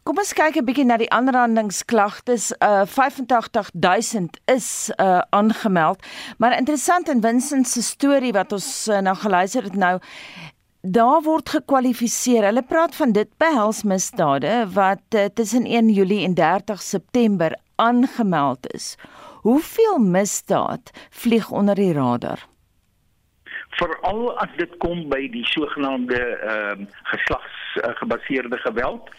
Kom 0.07 0.21
ons 0.23 0.29
kyk 0.31 0.55
'n 0.55 0.63
bietjie 0.63 0.85
na 0.87 0.95
die 0.95 1.09
aanrandingsklagtes. 1.11 2.53
Uh 2.63 2.85
85000 2.87 4.37
is 4.47 4.87
uh 4.95 5.19
aangemeld. 5.35 5.99
Maar 6.37 6.55
interessant 6.57 7.09
in 7.09 7.21
Vincent 7.21 7.67
se 7.67 7.81
storie 7.81 8.31
wat 8.31 8.51
ons 8.55 8.87
uh, 8.87 9.01
nou 9.03 9.15
geluister 9.15 9.63
het 9.63 9.75
nou, 9.75 9.99
daar 10.81 11.21
word 11.21 11.49
gekwalifiseer. 11.49 12.47
Hulle 12.47 12.63
praat 12.63 12.95
van 12.95 13.11
dit 13.11 13.27
behels 13.37 13.83
misdade 13.83 14.71
wat 14.71 15.03
uh, 15.11 15.25
tussen 15.25 15.65
1 15.65 15.89
Julie 15.89 16.23
en 16.23 16.33
30 16.33 16.81
September 16.81 17.57
aangemeld 17.75 18.73
is. 18.73 18.95
Hoeveel 19.43 19.99
misdaad 19.99 20.91
vlieg 21.09 21.51
onder 21.51 21.75
die 21.75 21.93
radar? 21.93 22.47
Veral 23.75 24.37
as 24.39 24.55
dit 24.55 24.77
kom 24.77 25.09
by 25.09 25.27
die 25.35 25.45
sogenaamde 25.45 26.15
ehm 26.15 26.81
uh, 26.81 26.87
geslagsgebaseerde 27.03 28.55
uh, 28.55 28.61
geweld 28.61 29.11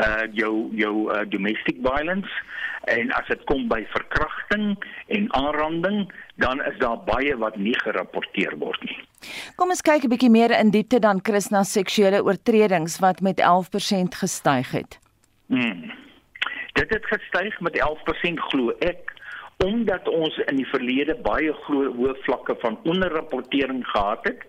uh 0.00 0.24
jou 0.32 0.70
jou 0.76 1.12
uh, 1.12 1.24
domestic 1.28 1.76
violence 1.84 2.30
en 2.90 3.12
as 3.12 3.26
dit 3.28 3.44
kom 3.46 3.68
by 3.68 3.82
verkrachting 3.92 4.76
en 5.06 5.28
aanranding 5.38 6.12
dan 6.42 6.62
is 6.64 6.78
daar 6.78 6.98
baie 7.06 7.36
wat 7.36 7.56
nie 7.56 7.76
gerapporteer 7.78 8.56
word 8.58 8.82
nie. 8.88 8.98
Kom 9.56 9.70
ons 9.70 9.84
kyk 9.84 10.04
'n 10.04 10.12
bietjie 10.14 10.30
meer 10.30 10.50
in 10.58 10.70
diepte 10.70 10.98
dan 10.98 11.20
Christna 11.22 11.62
seksuele 11.62 12.22
oortredings 12.24 12.98
wat 12.98 13.20
met 13.20 13.40
11% 13.40 14.14
gestyg 14.14 14.70
het. 14.72 14.98
Hmm. 15.46 15.92
Dit 16.72 16.90
het 16.90 17.06
gestyg 17.06 17.60
met 17.60 17.76
11% 17.76 18.40
glo 18.48 18.72
ek 18.80 19.12
omdat 19.62 20.08
ons 20.08 20.36
in 20.50 20.56
die 20.56 20.66
verlede 20.66 21.14
baie 21.22 21.52
hoë 21.66 22.16
vlakke 22.24 22.56
van 22.60 22.78
onderrapportering 22.82 23.86
gehad 23.86 24.24
het 24.24 24.42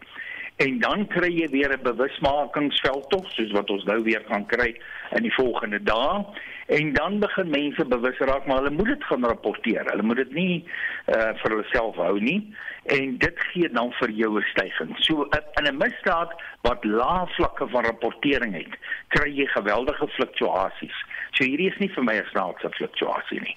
en 0.56 0.80
dan 0.80 1.08
kry 1.08 1.30
jy 1.34 1.50
weer 1.50 1.74
'n 1.74 1.84
bewusmakingsveld 1.84 3.10
tog 3.10 3.32
soos 3.32 3.52
wat 3.52 3.70
ons 3.70 3.84
nou 3.84 4.04
weer 4.04 4.24
gaan 4.28 4.46
kry 4.46 4.76
in 5.12 5.24
die 5.24 5.34
volgende 5.34 5.84
dae 5.84 6.26
en 6.68 6.94
dan 6.94 7.20
begin 7.20 7.50
mense 7.50 7.86
bewus 7.86 8.18
raak 8.18 8.46
maar 8.46 8.58
hulle 8.58 8.76
moet 8.76 8.88
dit 8.88 9.04
gaan 9.04 9.26
rapporteer. 9.26 9.86
Hulle 9.86 10.04
moet 10.04 10.16
dit 10.16 10.34
nie 10.34 10.66
uh, 11.08 11.34
vir 11.42 11.52
hulself 11.52 11.96
hou 11.96 12.20
nie 12.20 12.56
en 12.84 13.18
dit 13.18 13.40
gee 13.52 13.70
dan 13.70 13.92
vir 14.00 14.10
jou 14.10 14.40
'n 14.40 14.46
stygings. 14.52 15.06
So 15.06 15.28
in 15.60 15.68
'n 15.68 15.78
misdaad 15.78 16.32
wat 16.62 16.84
lae 16.84 17.28
vlakke 17.36 17.68
van 17.68 17.84
rapportering 17.84 18.54
het, 18.54 18.74
kry 19.08 19.30
jy 19.30 19.46
geweldige 19.46 20.08
fluktuasies. 20.08 20.98
So 21.34 21.46
hierdie 21.48 21.72
is 21.72 21.78
nie 21.82 21.90
vir 21.90 22.04
my 22.06 22.16
'n 22.20 22.30
snaakse 22.32 22.70
fluktuasie 22.78 23.42
nie. 23.42 23.56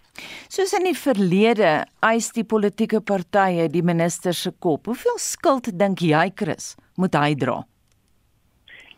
Soos 0.49 0.73
in 0.79 0.85
die 0.89 0.97
verlede 0.97 1.85
eis 2.03 2.33
die 2.33 2.45
politieke 2.45 3.01
partye 3.01 3.69
die 3.69 3.83
minister 3.83 4.33
se 4.33 4.51
kop. 4.51 4.87
Hoeveel 4.87 5.19
skuld 5.19 5.69
dink 5.79 6.01
jy 6.01 6.31
Chris 6.35 6.77
moet 6.97 7.15
hy 7.15 7.35
dra? 7.35 7.59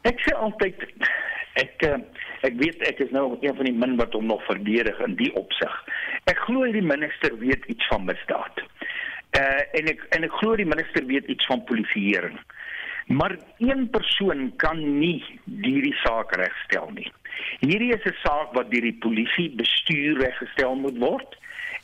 Ek 0.07 0.21
sê 0.23 0.35
altyd 0.37 0.79
ek 1.59 1.83
uh, 1.83 1.99
ek 2.47 2.55
weet 2.63 2.83
ek 2.87 3.01
is 3.01 3.11
nou 3.11 3.37
een 3.43 3.57
van 3.57 3.67
die 3.67 3.75
min 3.75 3.97
wat 3.99 4.15
hom 4.15 4.27
nog 4.31 4.45
verdedig 4.47 4.99
in 5.01 5.17
die 5.19 5.33
opsig. 5.35 5.75
Ek 6.31 6.39
glo 6.47 6.71
die 6.71 6.85
minister 6.85 7.35
weet 7.39 7.67
iets 7.67 7.87
van 7.91 8.07
misdaad. 8.07 8.63
Uh 9.35 9.63
en 9.75 9.91
ek 9.91 10.07
en 10.15 10.25
ek 10.25 10.39
glo 10.39 10.55
die 10.57 10.69
minister 10.69 11.05
weet 11.05 11.27
iets 11.27 11.47
van 11.51 11.65
polisieering. 11.65 12.39
Maar 13.09 13.39
een 13.59 13.89
persoon 13.91 14.53
kan 14.57 14.79
nie 15.01 15.25
hierdie 15.45 15.97
saak 16.05 16.35
regstel 16.37 16.91
nie. 16.95 17.11
Hierdie 17.61 17.93
is 17.93 18.05
'n 18.05 18.17
saak 18.23 18.53
wat 18.53 18.71
deur 18.71 18.87
die 18.87 18.99
polisie 19.01 19.51
bestuur 19.51 20.19
reggestel 20.19 20.75
moet 20.75 20.99
word 20.99 21.37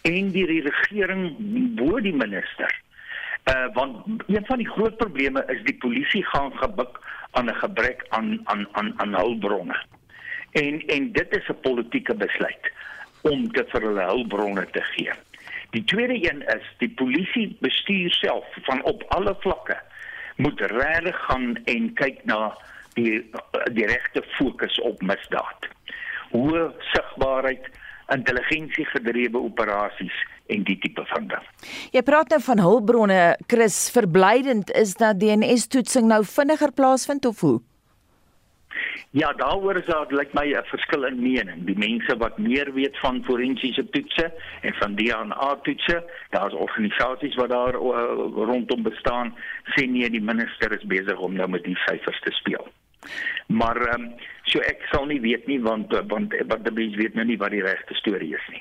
en 0.02 0.32
deur 0.32 0.46
die 0.46 0.62
regering 0.62 1.23
bo 1.76 2.00
die 2.00 2.14
minister. 2.14 2.70
Uh 3.44 3.66
want 3.75 3.96
een 4.26 4.46
van 4.46 4.58
die 4.58 4.68
groot 4.68 4.96
probleme 4.96 5.44
is 5.49 5.62
die 5.64 5.76
polisie 5.76 6.25
gaan 6.25 6.52
gebuk 6.56 7.00
aan 7.30 7.50
'n 7.50 7.54
gebrek 7.54 8.06
aan 8.08 8.40
aan 8.44 8.68
aan 8.73 8.92
aan 8.96 9.14
hulpbronne. 9.14 9.76
En 10.52 10.82
en 10.87 11.12
dit 11.12 11.37
is 11.37 11.49
'n 11.49 11.61
politieke 11.61 12.14
besluit 12.14 12.73
om 13.23 13.49
dit 13.52 13.70
vir 13.70 13.80
hulle 13.80 14.04
hulpbronne 14.04 14.66
te 14.70 14.82
gee. 14.82 15.12
Die 15.70 15.84
tweede 15.84 16.30
een 16.30 16.42
is 16.46 16.66
die 16.78 16.90
polisie 16.90 17.56
bestuur 17.61 18.11
self 18.11 18.46
van 18.62 18.82
op 18.82 19.04
alle 19.08 19.37
vlakke 19.38 19.80
moet 20.37 20.61
regtig 20.61 21.25
gaan 21.25 21.56
en 21.64 21.92
kyk 21.92 22.25
na 22.25 22.56
die 22.94 23.24
die 23.72 23.86
regte 23.86 24.22
fokus 24.36 24.80
op 24.80 25.02
misdaad. 25.02 25.68
Hoe 26.30 26.72
sigbaarheid, 26.92 27.66
intelligensie 28.12 28.84
gedrewe 28.84 29.38
operasies 29.38 30.16
en 30.46 30.64
die 30.68 30.78
tipe 30.78 31.04
van 31.08 31.28
ding. 31.28 31.44
Jy 31.94 32.02
praat 32.04 32.34
nou 32.34 32.40
van 32.44 32.60
hulpbronne, 32.60 33.20
Chris, 33.48 33.86
verblydend 33.94 34.72
is 34.76 34.96
dat 35.00 35.20
DNS 35.20 35.68
toetsing 35.72 36.10
nou 36.10 36.24
vinniger 36.28 36.72
plaasvind 36.72 37.24
of 37.26 37.40
hoe? 37.40 37.60
Ja, 39.14 39.32
daaroor 39.32 39.76
is 39.78 39.86
daar 39.86 40.06
lyk 40.10 40.32
my 40.34 40.46
'n 40.50 40.64
verskil 40.66 41.04
in 41.06 41.22
mening. 41.22 41.64
Die 41.66 41.78
mense 41.78 42.16
wat 42.16 42.38
meer 42.38 42.72
weet 42.74 42.98
van 42.98 43.24
forensiese 43.24 43.88
toetse 43.90 44.32
en 44.60 44.74
van 44.74 44.94
DNA 44.94 45.58
toetse, 45.62 46.02
daar's 46.30 46.54
organisasies 46.54 47.34
wat 47.34 47.48
daar 47.48 47.74
uh, 47.74 48.00
rondom 48.50 48.82
bestaan, 48.82 49.34
sê 49.74 49.86
nee, 49.86 50.10
die 50.10 50.22
minister 50.22 50.72
is 50.72 50.86
besig 50.86 51.18
om 51.18 51.32
nou 51.34 51.48
met 51.48 51.64
die 51.64 51.76
syfers 51.86 52.20
te 52.20 52.30
speel. 52.30 52.66
Maar 53.46 53.76
ehm 53.76 54.02
um, 54.02 54.14
so 54.44 54.61
ek 54.61 54.82
sal 54.90 55.06
nie 55.08 55.20
weet 55.25 55.46
nie 55.49 55.58
want 55.64 55.92
want 56.11 56.34
wat 56.50 56.64
die 56.66 56.73
mense 56.76 57.00
weet 57.00 57.16
nou 57.16 57.25
nie 57.25 57.38
wat 57.40 57.54
die 57.54 57.62
regte 57.64 57.96
storie 57.96 58.34
is 58.37 58.44
nie. 58.52 58.61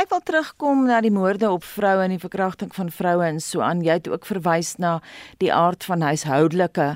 Ek 0.00 0.10
wil 0.10 0.22
terugkom 0.26 0.84
na 0.88 1.00
die 1.04 1.12
moorde 1.14 1.50
op 1.50 1.64
vroue 1.66 2.02
en 2.04 2.14
die 2.14 2.22
verkrachting 2.22 2.72
van 2.74 2.90
vroue 2.90 3.28
en 3.28 3.40
so 3.44 3.62
aan. 3.64 3.84
Jy 3.86 4.00
het 4.00 4.10
ook 4.10 4.26
verwys 4.26 4.74
na 4.82 4.98
die 5.42 5.52
aard 5.54 5.86
van 5.86 6.02
huishoudelike 6.02 6.88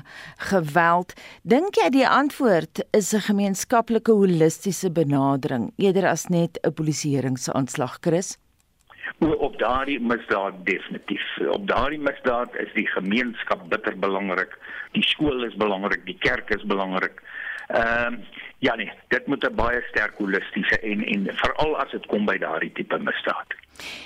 geweld. 0.51 1.15
Dink 1.43 1.79
jy 1.79 1.89
die 1.95 2.07
antwoord 2.07 2.83
is 2.91 3.13
'n 3.13 3.27
gemeenskaplike 3.31 4.11
holistiese 4.11 4.91
benadering 4.91 5.71
eerder 5.77 6.07
as 6.11 6.27
net 6.27 6.59
'n 6.63 6.73
polisieeringsaanslag, 6.73 7.99
Chris? 8.01 8.37
Op 9.19 9.59
daardie 9.59 9.99
misdaad 9.99 10.53
definitief. 10.63 11.25
Op 11.49 11.67
daardie 11.67 11.99
misdaad 11.99 12.55
is 12.55 12.73
die 12.73 12.87
gemeenskap 12.87 13.69
bitter 13.69 13.97
belangrik. 13.99 14.57
Die 14.91 15.03
skool 15.03 15.43
is 15.43 15.55
belangrik, 15.55 16.05
die 16.05 16.17
kerk 16.19 16.49
is 16.55 16.63
belangrik. 16.63 17.21
Ehm 17.67 18.13
uh, 18.13 18.19
ja 18.59 18.75
nee, 18.75 18.91
dit 19.07 19.27
moet 19.27 19.43
'n 19.43 19.55
baie 19.55 19.81
sterk 19.89 20.17
holistiese 20.17 20.79
en 20.79 21.03
en 21.03 21.29
veral 21.33 21.77
as 21.77 21.91
dit 21.91 22.05
kom 22.05 22.25
by 22.25 22.37
daardie 22.37 22.71
tipe 22.71 22.97
misdaad. 22.97 23.55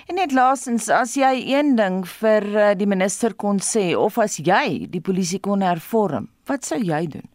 En 0.08 0.16
net 0.16 0.32
laasens, 0.32 0.90
as 0.90 1.14
jy 1.16 1.34
een 1.56 1.76
ding 1.76 2.08
vir 2.08 2.44
uh, 2.44 2.72
die 2.76 2.88
minister 2.88 3.36
kon 3.36 3.60
sê 3.60 3.96
of 3.96 4.18
as 4.18 4.38
jy 4.38 4.88
die 4.90 5.02
polisie 5.02 5.40
kon 5.40 5.62
hervorm, 5.62 6.30
wat 6.48 6.66
sou 6.66 6.80
jy 6.80 7.06
doen? 7.08 7.28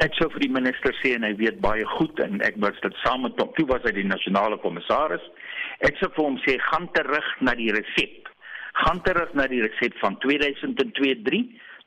Ek 0.00 0.14
sou 0.14 0.30
vir 0.32 0.40
die 0.40 0.52
minister 0.52 0.94
sê 1.02 1.14
en 1.16 1.22
hy 1.22 1.34
weet 1.36 1.60
baie 1.60 1.84
goed 1.84 2.20
en 2.20 2.40
ek 2.40 2.54
was 2.56 2.78
dit 2.80 2.94
saam 3.02 3.22
met 3.22 3.40
hom 3.40 3.50
toe 3.56 3.66
was 3.66 3.82
hy 3.82 3.92
die 3.92 4.06
nasionale 4.08 4.56
kommissaris 4.62 5.24
Ek 5.86 5.94
sê 5.96 6.06
vir 6.12 6.24
hom 6.24 6.36
sê 6.44 6.58
gaan 6.70 6.86
terug 6.96 7.26
na 7.40 7.52
die 7.58 7.72
resep. 7.72 8.28
Gaan 8.84 9.00
terug 9.06 9.30
na 9.34 9.46
die 9.50 9.62
resep 9.64 9.94
van 10.02 10.14
2002-3 10.24 11.40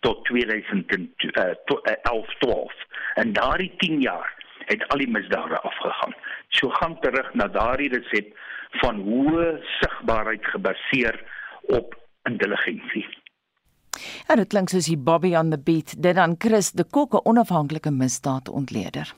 tot 0.05 0.17
2011-12. 0.29 2.73
En 3.21 3.27
daardie 3.33 3.73
10 3.77 4.01
jaar 4.01 4.29
het 4.65 4.87
al 4.87 4.97
die 5.03 5.11
misdade 5.11 5.61
afgegaan. 5.61 6.13
So 6.49 6.69
gaan 6.79 6.99
terug 7.05 7.33
na 7.33 7.47
daardie 7.47 7.89
resep 7.93 8.27
van 8.81 8.95
hoë 9.05 9.61
sigbaarheid 9.79 10.45
gebaseer 10.55 11.15
op 11.77 11.87
intelligensie. 12.29 13.07
En 14.27 14.37
dit 14.41 14.49
klink 14.49 14.69
soos 14.73 14.89
die 14.89 14.97
Bobby 14.97 15.35
on 15.37 15.49
the 15.53 15.59
beat, 15.59 16.01
dit 16.01 16.15
dan 16.17 16.35
Chris 16.39 16.71
de 16.71 16.83
Kok 16.83 17.13
'n 17.13 17.25
onafhanklike 17.29 17.91
misdaadontleder. 17.91 19.13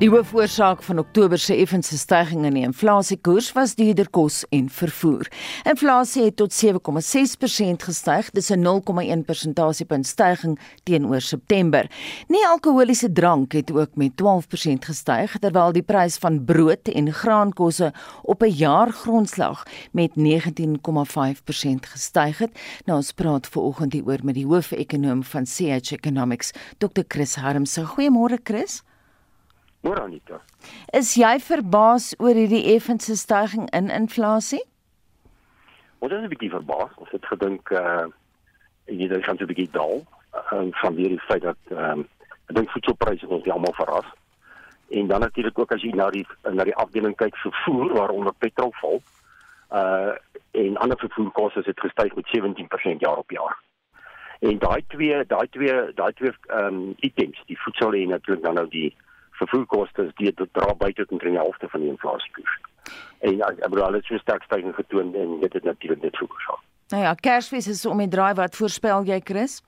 Die 0.00 0.08
hoofoorsaak 0.08 0.80
van 0.80 0.98
Oktober 0.98 1.36
se 1.38 1.52
effense 1.60 1.98
stygings 2.00 2.46
in 2.48 2.54
die 2.56 2.62
inflasiekoers 2.64 3.50
was 3.52 3.74
duurder 3.76 4.08
kos 4.08 4.38
en 4.48 4.70
vervoer. 4.72 5.28
Inflasie 5.68 6.22
het 6.24 6.38
tot 6.40 6.56
7,6% 6.56 7.84
gestyg, 7.84 8.30
dis 8.32 8.48
'n 8.48 8.64
0,1 8.64 9.24
persentasiepunt 9.28 10.06
stygings 10.06 10.60
teenoor 10.84 11.20
September. 11.20 11.90
Nie 12.28 12.46
alkoholiese 12.46 13.12
drank 13.12 13.52
het 13.52 13.72
ook 13.72 13.94
met 13.94 14.16
12% 14.16 14.84
gestyg, 14.84 15.38
terwyl 15.38 15.72
die 15.72 15.82
prys 15.82 16.16
van 16.16 16.44
brood 16.44 16.88
en 16.88 17.12
graankosse 17.12 17.92
op 18.22 18.42
'n 18.42 18.56
jaargrondslag 18.56 19.66
met 19.92 20.16
19,5% 20.16 21.86
gestyg 21.86 22.38
het. 22.38 22.58
Nou 22.84 22.96
ons 22.96 23.12
praat 23.12 23.46
veraloggend 23.46 23.92
hieroor 23.92 24.20
met 24.22 24.34
die 24.34 24.46
hoofekonoom 24.46 25.22
van 25.24 25.44
CH 25.44 25.92
Economics, 25.92 26.50
Dr. 26.78 27.02
Chris 27.08 27.34
Harmse. 27.34 27.84
Goeiemôre 27.84 28.40
Chris. 28.42 28.82
Môre 29.82 30.02
Anita. 30.04 30.40
Is 30.92 31.14
jy 31.16 31.38
verbaas 31.40 32.12
oor 32.20 32.36
hierdie 32.36 32.74
effense 32.74 33.14
stygings 33.16 33.72
in 33.72 33.88
inflasie? 33.88 34.60
Ons 36.00 36.12
is 36.12 36.20
'n 36.20 36.32
bietjie 36.32 36.52
verbaas. 36.52 36.92
Ons 36.96 37.12
het 37.16 37.24
gedink 37.24 37.70
uh 37.70 38.08
jy 38.86 39.08
dit 39.08 39.24
gaan 39.24 39.38
so 39.38 39.44
'n 39.44 39.52
bietjie 39.52 39.72
daal 39.72 40.04
uh, 40.34 40.68
van 40.82 40.94
weer 40.94 41.08
die 41.08 41.26
feit 41.28 41.42
dat 41.42 41.60
ehm 41.70 42.00
um, 42.00 42.08
ek 42.48 42.56
dink 42.56 42.70
voedselpryse 42.70 43.26
ons 43.28 43.48
almal 43.48 43.72
verras. 43.72 44.08
En 44.90 45.06
dan 45.06 45.20
natuurlik 45.20 45.58
ook 45.58 45.72
as 45.72 45.82
jy 45.82 45.92
na 45.94 46.10
die 46.10 46.26
na 46.42 46.64
die 46.64 46.76
afdeling 46.76 47.16
kyk 47.16 47.36
vervoer 47.36 47.92
waaronder 47.94 48.34
petrol 48.38 48.72
val. 48.80 49.02
Uh 49.72 50.12
en 50.50 50.76
ander 50.76 50.98
vervoerkoste 50.98 51.62
het 51.64 51.80
gestyg 51.80 52.14
met 52.14 52.26
17% 52.36 52.98
jaar 52.98 53.16
op 53.16 53.30
jaar. 53.30 53.56
En 54.40 54.58
daai 54.58 54.84
twee 54.88 55.24
daai 55.26 55.48
twee 55.48 55.92
daai 55.94 56.12
twee 56.12 56.32
ehm 56.48 56.66
um, 56.66 56.94
items, 57.00 57.42
die 57.46 57.60
voedsel 57.60 57.92
en 57.92 58.08
natuurlik 58.08 58.44
dan 58.44 58.54
nou 58.54 58.68
die 58.68 58.96
vervoerkoste 59.42 60.10
die 60.20 60.32
dit 60.32 60.52
dra 60.56 60.74
by 60.78 60.92
tot 60.98 61.12
omtrent 61.14 61.36
die 61.36 61.42
helfte 61.42 61.68
van 61.72 61.84
die 61.84 61.92
inflasiekoers. 61.92 62.58
En 63.28 63.42
ek 63.46 63.66
bedoel 63.66 63.86
hulle 63.86 64.00
het 64.00 64.10
so 64.10 64.20
sterk 64.22 64.44
stygings 64.48 64.78
getoon 64.78 65.14
en 65.14 65.40
dit 65.40 65.52
het 65.58 65.66
natuurlik 65.68 66.02
dit 66.04 66.22
veroorsaak. 66.22 66.62
Nou 66.90 67.02
ja, 67.02 67.14
Kersfees 67.14 67.68
is 67.70 67.84
om 67.86 68.00
die 68.02 68.10
draai 68.10 68.32
wat 68.38 68.56
voorspel 68.58 69.04
jy 69.06 69.20
Chris? 69.24 69.60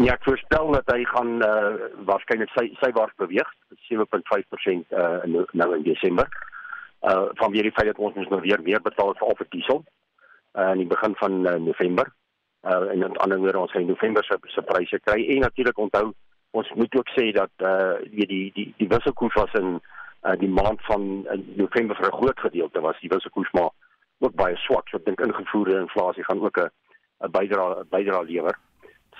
Ja, 0.00 0.14
ek 0.14 0.24
voorspel 0.24 0.70
dat 0.72 0.92
hy 0.94 1.02
gaan 1.10 1.32
uh, 1.44 1.88
waarskynlik 2.08 2.52
sy 2.54 2.70
sywaarts 2.80 3.16
beweeg, 3.20 3.48
7.5% 3.90 4.94
uh, 4.96 5.18
in 5.26 5.34
nou 5.52 5.68
in 5.76 5.84
Desember. 5.84 6.30
Uh 7.00 7.32
van 7.40 7.52
weer 7.52 7.64
die 7.64 7.72
feit 7.72 7.88
dat 7.88 7.98
ons 7.98 8.16
ons 8.20 8.28
nou 8.28 8.40
weer 8.44 8.60
meer 8.62 8.80
betaal 8.84 9.14
vir 9.16 9.26
al 9.26 9.36
vir 9.38 9.46
diesel 9.52 9.78
uh, 9.80 10.72
in 10.72 10.82
die 10.82 10.88
begin 10.88 11.14
van 11.20 11.38
uh, 11.48 11.54
November. 11.66 12.10
Uh 12.64 12.92
en 12.92 13.04
aan 13.04 13.14
die 13.16 13.22
ander 13.24 13.40
woorde 13.40 13.62
ons 13.64 13.72
gaan 13.72 13.88
November 13.88 14.24
se 14.24 14.36
se 14.54 14.64
pryse 14.72 15.00
kry 15.04 15.24
en 15.34 15.46
natuurlik 15.46 15.78
onthou 15.78 16.10
ons 16.50 16.72
moet 16.74 16.94
ook 16.96 17.08
sê 17.08 17.30
dat 17.32 17.50
eh 17.56 17.66
uh, 17.66 17.96
die 18.10 18.52
die 18.54 18.74
die, 18.76 18.88
wisselkoers 18.88 19.34
was 19.34 19.52
in 19.52 19.80
uh, 20.22 20.36
die 20.38 20.48
maand 20.48 20.80
van 20.90 21.26
in 21.34 21.52
November 21.56 21.96
vir 21.96 22.06
'n 22.06 22.18
groot 22.20 22.40
gedeelte 22.40 22.80
was 22.80 23.00
die 23.00 23.12
wisselkoers 23.14 23.52
maar 23.52 23.70
ook 24.18 24.34
baie 24.34 24.56
swak. 24.56 24.88
So 24.88 24.96
ek 24.96 25.04
dink 25.04 25.20
ingevoerde 25.20 25.80
inflasie 25.80 26.24
gaan 26.24 26.40
ook 26.40 26.58
'n 26.58 26.70
'n 27.24 27.30
bydra 27.30 27.84
bydra 27.90 28.20
lewer. 28.20 28.58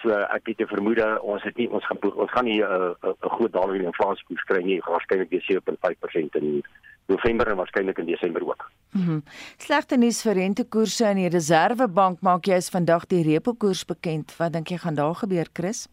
So 0.02 0.10
ek 0.10 0.46
het 0.46 0.60
'n 0.60 0.66
vermoede 0.75 1.22
ons 1.22 1.42
het 1.42 1.56
nie 1.56 1.70
ons 1.70 1.87
gaan 1.87 1.99
ons 2.14 2.30
gaan 2.30 2.44
nie 2.44 2.62
'n 2.62 2.96
uh, 3.02 3.14
'n 3.26 3.34
groot 3.37 3.52
daling 3.52 3.78
in 3.78 3.92
inflasiekoers 3.92 4.44
kry 4.44 4.62
nie. 4.62 4.80
Waarskynlik 4.80 5.30
weer 5.30 5.42
7.5% 5.42 6.34
in 6.34 6.62
November 7.06 7.46
en 7.46 7.56
waarskynlik 7.56 7.99
in 7.99 8.06
Desember 8.06 8.47
ook. 8.47 8.71
Mhm. 8.90 9.10
Mm 9.10 9.23
Slegte 9.56 9.97
nuus 9.97 10.23
vir 10.23 10.34
rentekoerse 10.34 11.10
in 11.10 11.16
die 11.16 11.28
Reserwebank 11.28 12.21
maak 12.21 12.45
jy 12.45 12.54
is 12.54 12.69
vandag 12.69 13.06
die 13.06 13.23
repo 13.23 13.52
koers 13.52 13.84
bekend. 13.84 14.36
Wat 14.36 14.52
dink 14.52 14.69
jy 14.69 14.76
gaan 14.76 14.95
daar 14.95 15.14
gebeur, 15.14 15.47
Chris? 15.52 15.88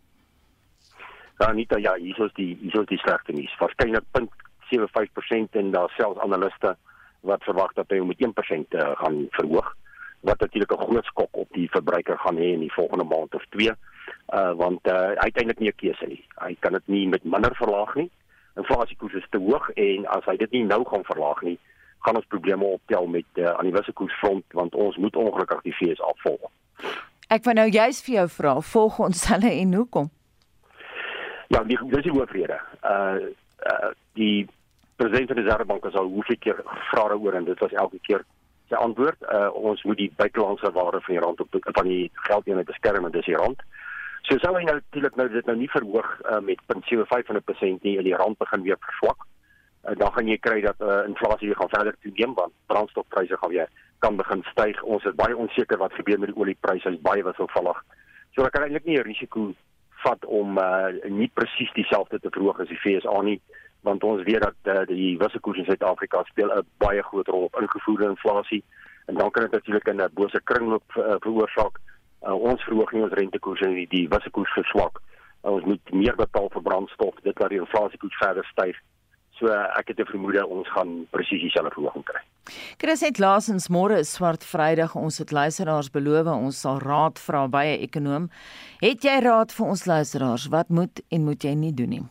Nie 1.54 1.65
dat 1.67 1.82
ja, 1.82 1.93
hier 1.95 2.19
is 2.26 2.34
die 2.34 2.58
hier 2.62 2.82
is 2.82 2.88
die 2.89 2.97
slegte 2.97 3.32
nuus. 3.32 3.58
Waarskynlik 3.60 4.04
0.75% 4.17 5.60
en 5.62 5.71
daar 5.71 5.89
selfs 5.89 6.19
analiste 6.19 6.76
wat 7.21 7.43
verwag 7.43 7.73
dat 7.73 7.89
hy 7.89 8.00
met 8.06 8.23
1% 8.26 8.73
uh, 8.73 8.91
gaan 9.02 9.28
verhoog 9.32 9.76
wat 10.19 10.39
natuurlik 10.39 10.71
'n 10.71 10.86
groot 10.86 11.06
skok 11.06 11.38
op 11.38 11.47
die 11.52 11.69
verbruiker 11.69 12.17
gaan 12.17 12.38
hê 12.38 12.50
in 12.54 12.60
die 12.60 12.73
volgende 12.73 13.04
maand 13.04 13.36
of 13.36 13.45
twee. 13.50 13.71
Uh 14.34 14.52
want 14.52 14.88
uh 14.88 15.12
uiteindelik 15.26 15.60
nie 15.60 15.69
'n 15.69 15.76
keuse 15.76 16.06
nie. 16.06 16.26
Hy 16.36 16.56
kan 16.60 16.71
dit 16.73 16.88
nie 16.88 17.08
met 17.08 17.23
minder 17.23 17.56
verlaag 17.56 17.95
nie. 17.95 18.10
Inflasiekoers 18.56 19.13
is 19.13 19.30
te 19.30 19.38
hoog 19.38 19.69
en 19.69 20.06
as 20.06 20.26
hy 20.26 20.38
dit 20.38 20.52
nie 20.52 20.63
nou 20.63 20.86
gaan 20.86 21.04
verlaag 21.04 21.41
nie, 21.41 21.60
gaan 22.00 22.15
ons 22.15 22.26
probleme 22.26 22.65
optel 22.65 23.08
met 23.08 23.26
uh, 23.34 23.45
aan 23.45 23.65
die 23.65 23.73
wisselkoersfront 23.73 24.43
want 24.52 24.76
ons 24.76 24.97
moet 24.97 25.15
ongelukkig 25.15 25.62
die 25.62 25.73
FSA 25.73 26.12
volg. 26.15 26.52
Ek 27.28 27.43
wou 27.43 27.54
nou 27.54 27.67
juist 27.69 28.06
vir 28.06 28.15
jou 28.15 28.28
vra, 28.28 28.62
volg 28.62 29.00
ons 29.00 29.28
hulle 29.28 29.52
en 29.52 29.73
hoekom? 29.73 30.10
Ja, 31.47 31.63
die 31.63 31.77
dis 31.89 32.03
die 32.03 32.12
hoofrede. 32.12 32.60
Uh 32.83 33.31
uh 33.71 33.91
die 34.13 34.47
president 34.95 35.27
van 35.27 35.36
die 35.36 35.43
Reservebank 35.45 35.83
het 35.83 35.95
al 35.95 36.10
hoeveel 36.12 36.38
keer 36.39 36.62
gevra 36.65 37.07
daaroor 37.07 37.33
en 37.33 37.45
dit 37.45 37.60
was 37.60 37.71
elke 37.71 37.99
keer 38.01 38.25
sy 38.69 38.75
antwoord. 38.75 39.21
Uh 39.21 39.49
ons 39.53 39.83
moet 39.83 39.97
die 39.97 40.12
buitelandse 40.15 40.71
waarde 40.71 41.01
van 41.01 41.13
die 41.15 41.23
rand 41.23 41.39
op 41.39 41.60
van 41.62 41.88
die 41.88 42.12
geldeenheid 42.13 42.65
beskerm 42.65 43.05
en 43.05 43.12
dis 43.12 43.25
die 43.25 43.39
rand. 43.39 43.62
So 44.27 44.36
sou 44.43 44.51
hy 44.57 44.65
nou 44.67 44.75
natuurlik 44.75 45.15
nou 45.15 45.29
dit 45.31 45.45
nou 45.47 45.55
nie 45.55 45.69
verhoog 45.71 46.07
uh, 46.27 46.39
met 46.43 46.60
0.75% 46.67 47.86
nie 47.86 47.97
en 47.97 48.03
die 48.03 48.17
rand 48.19 48.38
begin 48.38 48.65
weer 48.65 48.79
verswak. 48.83 49.23
Uh, 49.88 49.93
dan 49.95 50.12
gaan 50.12 50.27
jy 50.27 50.36
kry 50.43 50.57
dat 50.65 50.81
uh, 50.83 51.05
inflasie 51.07 51.47
weer 51.47 51.60
gaan 51.62 51.71
verder 51.71 51.95
toeneem 52.03 52.33
want 52.36 52.55
brandstofpryse 52.73 53.38
gaan 53.39 53.53
weer 53.53 53.69
kan 54.03 54.19
begin 54.19 54.43
styg. 54.51 54.81
Ons 54.83 55.07
is 55.07 55.15
baie 55.15 55.38
onseker 55.38 55.79
wat 55.79 55.95
gebeur 55.95 56.19
met 56.19 56.33
die 56.33 56.39
oliepryse, 56.41 56.91
is 56.91 56.99
baie 57.07 57.23
wisselvallig. 57.23 57.79
So 58.36 58.43
ek 58.43 58.57
kan 58.57 58.67
eintlik 58.67 58.89
nie 58.89 58.99
'n 58.99 59.07
risiko 59.07 59.53
vat 60.08 60.26
om 60.26 60.58
uh, 60.58 60.89
nie 61.12 61.32
presies 61.34 61.72
dieselfde 61.76 62.20
te 62.20 62.34
verhoog 62.34 62.63
as 62.63 62.72
die 62.72 62.82
FSA 62.82 63.22
nie 63.28 63.39
want 63.88 64.04
ons 64.04 64.24
weet 64.28 64.43
dat 64.43 64.72
uh, 64.74 64.84
die 64.89 65.17
wisselkoers 65.22 65.62
in 65.62 65.67
Suid-Afrika 65.70 66.24
speel 66.32 66.52
'n 66.52 66.65
baie 66.84 67.04
groot 67.10 67.28
rol 67.28 67.48
op 67.48 67.60
ingevoerde 67.62 68.10
inflasie 68.10 68.63
en 69.08 69.15
dan 69.15 69.32
kan 69.32 69.43
dit 69.43 69.52
natuurlik 69.52 69.88
'n 69.88 70.10
bose 70.13 70.41
kringloop 70.43 70.89
uh, 70.98 71.15
veroorsaak. 71.20 71.76
Uh, 72.22 72.34
ons 72.34 72.63
verhoging 72.63 73.04
ons 73.04 73.13
rentekoers 73.13 73.62
en 73.62 73.74
die, 73.74 73.88
die 73.88 74.08
wisselkoers 74.10 74.52
verswak. 74.52 75.00
Uh, 75.43 75.52
ons 75.52 75.63
moet 75.63 75.91
meer 75.91 76.15
betaal 76.15 76.50
vir 76.50 76.62
brandstof 76.62 77.15
dit 77.22 77.39
laat 77.39 77.50
die 77.50 77.60
inflasiekoers 77.60 78.17
verder 78.17 78.46
styg. 78.52 78.76
So 79.38 79.45
uh, 79.45 79.78
ek 79.78 79.88
het 79.93 80.00
'n 80.00 80.10
vermoede 80.10 80.45
ons 80.47 80.69
gaan 80.73 81.06
presies 81.10 81.41
dieselfde 81.41 81.73
verhoging 81.73 82.06
kry. 82.06 82.21
Chris 82.78 83.02
het 83.02 83.19
laasens 83.19 83.69
môre 83.69 83.97
is 84.00 84.13
swart 84.13 84.43
Vrydag 84.43 84.95
ons 84.95 85.17
het 85.17 85.32
luisteraars 85.32 85.91
beloof 85.91 86.26
ons 86.26 86.62
sal 86.62 86.80
raad 86.80 87.19
vra 87.19 87.47
by 87.47 87.65
'n 87.65 87.82
ekonom. 87.88 88.30
Het 88.82 89.04
jy 89.04 89.19
raad 89.21 89.52
vir 89.52 89.65
ons 89.65 89.86
luisteraars 89.86 90.47
wat 90.47 90.69
moet 90.69 91.02
en 91.12 91.23
moet 91.23 91.43
jy 91.43 91.54
nie 91.54 91.73
doen 91.73 91.89
nie? 91.89 92.06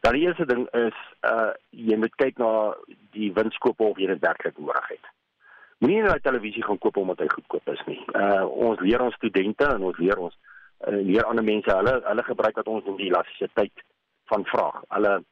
Dan 0.00 0.12
die 0.12 0.22
eerste 0.26 0.46
ding 0.46 0.68
is 0.72 0.96
uh 1.22 1.52
jy 1.70 1.96
moet 1.96 2.14
kyk 2.16 2.38
na 2.38 2.74
die 3.12 3.32
winskoope 3.32 3.84
of 3.84 3.98
jy 3.98 4.06
dit 4.06 4.20
werklik 4.20 4.58
nodig 4.58 4.88
het. 4.88 5.04
Moenie 5.78 6.02
net 6.02 6.22
televisie 6.22 6.62
gaan 6.62 6.78
koop 6.78 6.96
omdat 6.96 7.18
hy 7.18 7.28
goedkoop 7.28 7.68
is 7.68 7.82
nie. 7.86 8.00
Uh 8.14 8.44
ons 8.48 8.80
leer 8.80 9.00
ons 9.00 9.14
studente 9.14 9.64
en 9.64 9.82
ons 9.82 9.98
leer 9.98 10.18
ons 10.18 10.34
uh, 10.88 11.00
leer 11.02 11.24
ander 11.24 11.44
mense 11.44 11.76
hulle 11.76 12.00
hulle 12.04 12.22
gebruik 12.22 12.54
dat 12.54 12.68
ons 12.68 12.84
in 12.86 12.96
die 12.96 13.10
elastisiteit 13.10 13.84
van 14.32 14.44
vraag. 14.44 14.82
Hulle 14.88 15.24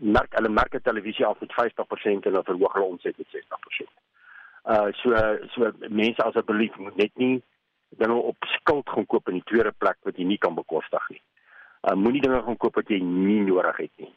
merk 0.00 0.32
hulle 0.36 0.48
merk 0.48 0.76
televisie 0.82 1.26
af 1.26 1.40
met 1.40 1.52
50% 1.52 2.04
en 2.04 2.22
hulle 2.22 2.42
verhoog 2.42 2.72
hulle 2.72 2.86
omset 2.86 3.18
met 3.18 3.26
60%. 3.36 3.90
Uh 4.64 4.88
so 4.92 5.12
so 5.52 5.70
mense 5.88 6.22
asseblief 6.22 6.76
moet 6.76 6.96
net 6.96 7.12
nie 7.14 7.42
dan 7.98 8.10
op 8.10 8.36
skuld 8.56 8.88
gaan 8.88 9.06
koop 9.06 9.28
in 9.28 9.40
die 9.40 9.48
tweede 9.50 9.72
plek 9.78 9.98
wat 10.02 10.16
jy 10.16 10.24
nie 10.24 10.38
kan 10.38 10.54
bekostig 10.54 11.08
nie. 11.10 11.22
Uh 11.82 11.96
moenie 12.00 12.22
dinge 12.24 12.42
gaan 12.42 12.56
koop 12.56 12.80
wat 12.80 12.88
jy 12.88 13.00
nie 13.02 13.42
nodig 13.44 13.76
het 13.76 13.92
nie. 13.96 14.12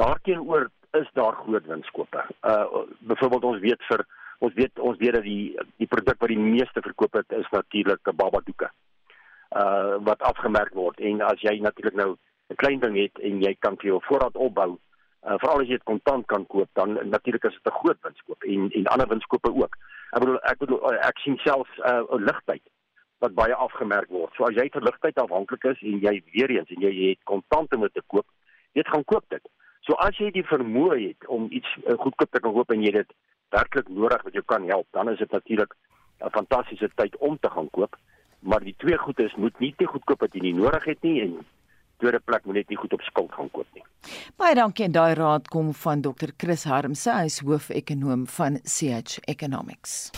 Daarteenoor 0.00 0.70
is 0.96 1.10
daar 1.12 1.36
groot 1.42 1.66
winskope. 1.66 2.24
Uh 2.42 2.84
byvoorbeeld 2.98 3.44
ons 3.44 3.60
weet 3.60 3.84
vir 3.90 4.06
ons 4.38 4.54
weet 4.54 4.78
ons 4.78 4.98
weet 4.98 5.12
dat 5.18 5.28
die 5.28 5.52
die 5.76 5.90
produk 5.92 6.18
wat 6.18 6.32
die 6.32 6.40
meeste 6.40 6.80
verkoop 6.80 7.20
het 7.20 7.36
is 7.36 7.50
natuurlik 7.52 8.14
baba 8.16 8.40
doeke. 8.44 8.70
Uh 9.50 10.00
wat 10.08 10.22
afgemerk 10.22 10.72
word 10.74 11.00
en 11.00 11.20
as 11.20 11.44
jy 11.44 11.58
natuurlik 11.60 12.00
nou 12.00 12.14
'n 12.50 12.54
klein 12.62 12.80
ding 12.80 12.96
het 12.96 13.18
en 13.18 13.40
jy 13.42 13.54
kan 13.58 13.76
vir 13.76 13.86
jou 13.92 14.00
voorraad 14.08 14.36
opbou, 14.36 14.70
uh, 15.26 15.36
veral 15.42 15.60
as 15.62 15.68
jy 15.68 15.78
dit 15.78 15.88
kontant 15.90 16.26
kan 16.26 16.46
koop, 16.46 16.68
dan 16.72 16.98
natuurlik 17.08 17.44
is 17.44 17.56
dit 17.56 17.72
'n 17.72 17.78
groot 17.80 18.00
winskoop 18.02 18.42
en 18.42 18.70
en 18.70 18.86
ander 18.86 19.08
winskoope 19.08 19.50
ook. 19.54 19.76
Ek 20.12 20.20
bedoel 20.20 20.38
ek 20.42 20.58
bedoel 20.58 20.92
eh, 20.92 21.06
ek 21.08 21.18
sien 21.18 21.36
selfs 21.38 21.78
'n 21.78 21.90
uh, 21.90 22.20
ligtyd 22.28 22.62
wat 23.18 23.34
baie 23.34 23.54
afgemerk 23.54 24.08
word. 24.08 24.34
So 24.34 24.44
as 24.44 24.54
jy 24.54 24.68
vir 24.72 24.82
ligtyd 24.82 25.18
afhanklik 25.18 25.64
is 25.64 25.82
en 25.82 25.98
jy 26.00 26.22
weer 26.32 26.50
eens 26.50 26.70
en 26.70 26.80
jy, 26.80 27.08
het 27.08 27.22
kontante 27.24 27.76
moet 27.76 27.94
te 27.94 28.02
koop, 28.06 28.26
jy 28.72 28.82
gaan 28.84 29.04
koop 29.04 29.24
dit. 29.28 29.48
So 29.80 29.92
as 29.94 30.16
jy 30.18 30.30
die 30.30 30.44
vermoë 30.44 31.08
het 31.08 31.26
om 31.26 31.46
iets 31.50 31.68
uh, 31.76 31.96
goedkoop 31.96 32.30
te 32.30 32.40
kan 32.40 32.52
koop 32.52 32.70
en 32.70 32.82
jy 32.82 32.90
dit 32.90 33.10
werklik 33.48 33.88
nodig 33.88 34.22
wat 34.22 34.32
jou 34.32 34.44
kan 34.44 34.68
help, 34.68 34.86
dan 34.90 35.08
is 35.08 35.18
dit 35.18 35.30
natuurlik 35.30 35.74
'n 36.20 36.30
fantastiese 36.30 36.90
tyd 36.94 37.16
om 37.16 37.38
te 37.38 37.50
gaan 37.50 37.70
koop. 37.70 37.96
maar 38.44 38.60
die 38.60 38.74
twee 38.76 38.96
goedes 38.98 39.34
moet 39.34 39.58
nie 39.58 39.72
te 39.76 39.86
goedkoop 39.88 40.20
wat 40.20 40.34
jy 40.36 40.42
nie 40.44 40.56
nodig 40.56 40.84
het 40.84 41.00
nie 41.06 41.20
en 41.22 41.36
tweede 41.98 42.20
plek 42.24 42.44
moet 42.44 42.60
net 42.62 42.72
nie 42.72 42.80
goed 42.80 42.92
op 42.92 43.02
skuld 43.02 43.32
gaan 43.32 43.50
koop 43.50 43.66
nie. 43.74 43.84
Baie 44.40 44.54
dankie 44.54 44.84
en 44.88 44.96
daai 44.96 45.14
raad 45.18 45.48
kom 45.48 45.72
van 45.84 46.04
Dr. 46.04 46.34
Chris 46.36 46.66
Harmse, 46.68 47.12
hy 47.12 47.30
is 47.30 47.40
hoofekonoom 47.44 48.26
van 48.38 48.60
CH 48.64 49.20
Economics. 49.30 50.10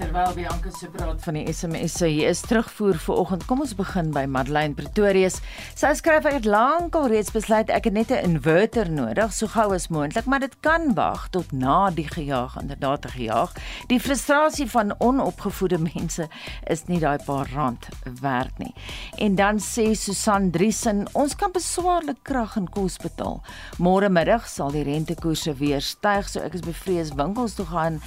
Terwyl 0.00 0.32
Bianca 0.32 0.70
se 0.72 0.88
praat 0.88 1.20
van 1.20 1.36
die 1.36 1.52
SMS 1.52 1.98
se 2.00 2.06
hier 2.08 2.30
is 2.32 2.40
terugvoer 2.48 2.96
vir 3.04 3.18
oggend. 3.20 3.42
Kom 3.44 3.60
ons 3.60 3.74
begin 3.76 4.08
by 4.14 4.22
Madeleine 4.32 4.72
Pretorius. 4.72 5.36
Sy 5.76 5.90
skryf 5.98 6.24
uit 6.24 6.46
lankal 6.48 7.10
reeds 7.12 7.34
besluit 7.34 7.68
ek 7.68 7.90
het 7.90 7.96
net 7.98 8.10
'n 8.10 8.24
inverter 8.24 8.88
nodig 8.88 9.34
so 9.36 9.46
gou 9.46 9.74
as 9.74 9.90
moontlik, 9.92 10.24
maar 10.24 10.40
dit 10.40 10.56
kan 10.64 10.94
wag 10.94 11.28
tot 11.28 11.52
na 11.52 11.90
die 11.90 12.08
gejaag 12.08 12.56
inderdaad 12.62 13.10
gejaag. 13.12 13.52
Die 13.88 14.00
frustrasie 14.00 14.70
van 14.70 14.94
onopgevoede 14.98 15.78
mense 15.94 16.28
is 16.64 16.86
nie 16.86 17.00
daai 17.00 17.18
paar 17.24 17.50
rand 17.52 17.88
werd 18.20 18.58
nie. 18.58 18.74
En 19.18 19.34
dan 19.34 19.58
sê 19.58 19.92
Susan 19.94 20.50
Driesen, 20.50 21.08
ons 21.12 21.36
kan 21.36 21.52
beswaarlik 21.52 22.22
krag 22.22 22.56
en 22.56 22.70
kos 22.70 22.96
betaal. 22.96 23.42
Môre 23.76 24.08
middag 24.08 24.48
sal 24.48 24.70
die 24.70 24.82
rentekoerse 24.84 25.54
weer 25.54 25.80
styg, 25.80 26.28
so 26.28 26.40
ek 26.40 26.54
is 26.54 26.64
bevrees 26.64 27.12
winkels 27.14 27.54
toe 27.54 27.66
gaan 27.66 28.00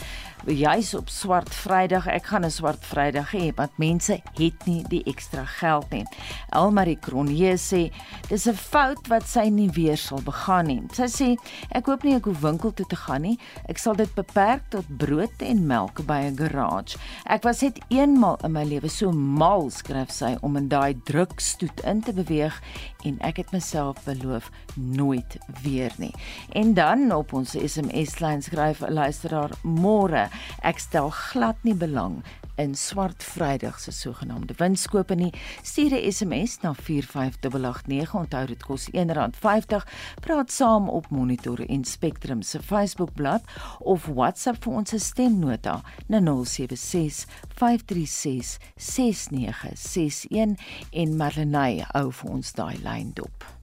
juis 0.45 0.93
op 0.93 1.10
swart 1.10 1.56
Vrydag. 1.56 2.08
Ek 2.08 2.25
gaan 2.25 2.45
'n 2.45 2.51
swart 2.51 2.86
Vrydag 2.86 3.32
hê 3.32 3.53
want 3.56 3.77
mense 3.77 4.21
het 4.34 4.65
nie 4.65 4.84
die 4.89 5.03
ekstra 5.03 5.45
geld 5.45 5.89
nie. 5.89 6.06
Elmarie 6.49 6.97
Kronje 6.99 7.53
sê 7.58 7.91
dis 8.29 8.47
'n 8.47 8.53
fout 8.53 9.08
wat 9.08 9.27
sy 9.27 9.49
nie 9.49 9.69
weer 9.69 9.97
sal 9.97 10.21
begaan 10.21 10.65
nie. 10.65 10.82
Sy 10.91 11.03
sê 11.03 11.38
ek 11.71 11.86
hoop 11.86 12.03
nie 12.03 12.15
ek 12.15 12.25
hoef 12.25 12.41
winkel 12.41 12.73
toe 12.73 12.86
te 12.86 12.95
gaan 12.95 13.21
nie. 13.21 13.39
Ek 13.69 13.77
sal 13.77 13.95
dit 13.95 14.15
beperk 14.15 14.62
tot 14.69 14.97
brood 14.97 15.41
en 15.41 15.67
melk 15.67 16.06
by 16.06 16.23
'n 16.23 16.36
garage. 16.36 16.97
Ek 17.25 17.43
was 17.43 17.62
net 17.62 17.79
eenmal 17.89 18.38
in 18.43 18.51
my 18.51 18.63
lewe 18.63 18.89
so 18.89 19.12
mal 19.12 19.69
skryf 19.69 20.12
sy 20.12 20.36
om 20.41 20.58
in 20.58 20.67
daai 20.67 20.93
drukstoet 21.03 21.79
in 21.84 22.01
te 22.01 22.13
beweeg 22.13 22.62
en 23.06 23.17
ek 23.21 23.38
het 23.38 23.51
myself 23.51 24.03
beloof 24.06 24.51
nooit 24.75 25.38
weer 25.62 25.91
nie. 25.97 26.13
En 26.51 26.73
dan 26.73 27.12
op 27.12 27.34
ons 27.34 27.51
SMS 27.51 28.19
lyn 28.19 28.41
skryf 28.41 28.82
'n 28.82 28.93
luisteraar 28.93 29.51
môre 29.63 30.32
Ek 30.61 30.79
stel 30.79 31.11
glad 31.11 31.55
nie 31.63 31.75
belang 31.75 32.23
in 32.55 32.75
swart 32.75 33.23
Vrydag 33.23 33.79
se 33.79 33.91
sogenaamde 33.91 34.53
winskoope 34.57 35.15
nie. 35.15 35.33
Stuur 35.63 35.91
'n 35.91 36.11
SMS 36.11 36.59
na 36.61 36.73
45889. 36.73 38.13
Onthou 38.13 38.45
dit 38.45 38.63
kos 38.63 38.89
R1.50. 38.91 39.83
Praat 40.21 40.51
saam 40.51 40.89
op 40.89 41.09
Monitor 41.09 41.59
en 41.59 41.83
Spectrum 41.83 42.41
se 42.41 42.61
Facebookblad 42.61 43.41
of 43.79 44.05
WhatsApp 44.05 44.63
vir 44.63 44.73
ons 44.73 44.93
stemnota 44.97 45.81
na 46.07 46.19
076 46.19 47.25
536 47.47 48.57
6961 48.75 50.57
en 50.91 51.17
Marlenae 51.17 51.85
hou 51.91 52.11
vir 52.11 52.31
ons 52.31 52.53
daai 52.53 52.77
lyn 52.83 53.11
dop. 53.13 53.62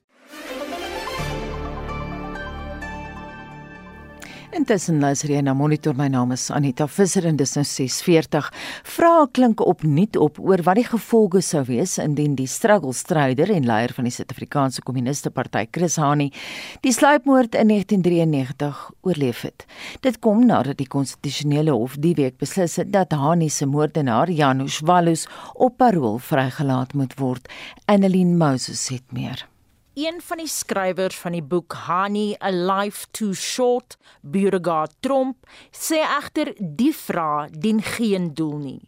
Intussen 4.51 4.97
luister 4.99 5.31
jy 5.31 5.39
na 5.45 5.53
Monitor. 5.55 5.93
My 5.95 6.09
naam 6.11 6.33
is 6.35 6.49
Anita 6.51 6.83
Visser 6.91 7.23
en 7.29 7.37
dis 7.39 7.53
nou 7.55 7.63
6:40. 7.63 8.49
Vrae 8.83 9.27
klink 9.31 9.61
opnuut 9.63 10.17
op 10.19 10.39
oor 10.43 10.59
wat 10.67 10.75
die 10.75 10.83
gevolge 10.83 11.39
sou 11.41 11.61
wees 11.69 11.93
indien 11.97 12.35
die 12.35 12.47
struggle 12.51 12.91
stryder 12.93 13.49
en 13.55 13.65
leier 13.65 13.93
van 13.95 14.03
die 14.03 14.11
Suid-Afrikaanse 14.11 14.83
Kommuniste 14.83 15.31
Party, 15.31 15.67
Chris 15.71 15.95
Hani, 15.95 16.33
die 16.81 16.91
sluipmoord 16.91 17.55
in 17.55 17.71
1993 17.71 18.91
oorleef 19.01 19.41
het. 19.41 19.65
Dit 20.01 20.19
kom 20.19 20.43
nadat 20.45 20.77
die 20.77 20.87
konstitusionele 20.87 21.71
hof 21.71 21.95
die 21.95 22.15
week 22.15 22.37
beslis 22.37 22.75
het 22.75 22.91
dat 22.91 23.13
Hani 23.13 23.49
se 23.49 23.65
moordenaar, 23.65 24.29
Janusz 24.29 24.81
Wallus, 24.83 25.27
op 25.55 25.77
parol 25.77 26.19
vrygelaat 26.19 26.93
moet 26.93 27.15
word. 27.19 27.47
Annelien 27.85 28.37
Moses 28.37 28.89
het 28.89 29.07
meer 29.11 29.47
een 29.93 30.21
van 30.23 30.39
die 30.39 30.47
skrywers 30.47 31.17
van 31.19 31.33
die 31.35 31.43
boek 31.43 31.73
Honey 31.87 32.35
a 32.39 32.51
Life 32.51 33.09
Too 33.11 33.33
Short, 33.33 33.97
Beauregard 34.21 34.93
Tromp, 35.03 35.43
sê 35.75 35.99
egter 36.05 36.53
die 36.59 36.93
vraag 36.95 37.51
dien 37.51 37.81
geen 37.83 38.29
doel 38.33 38.57
nie. 38.57 38.81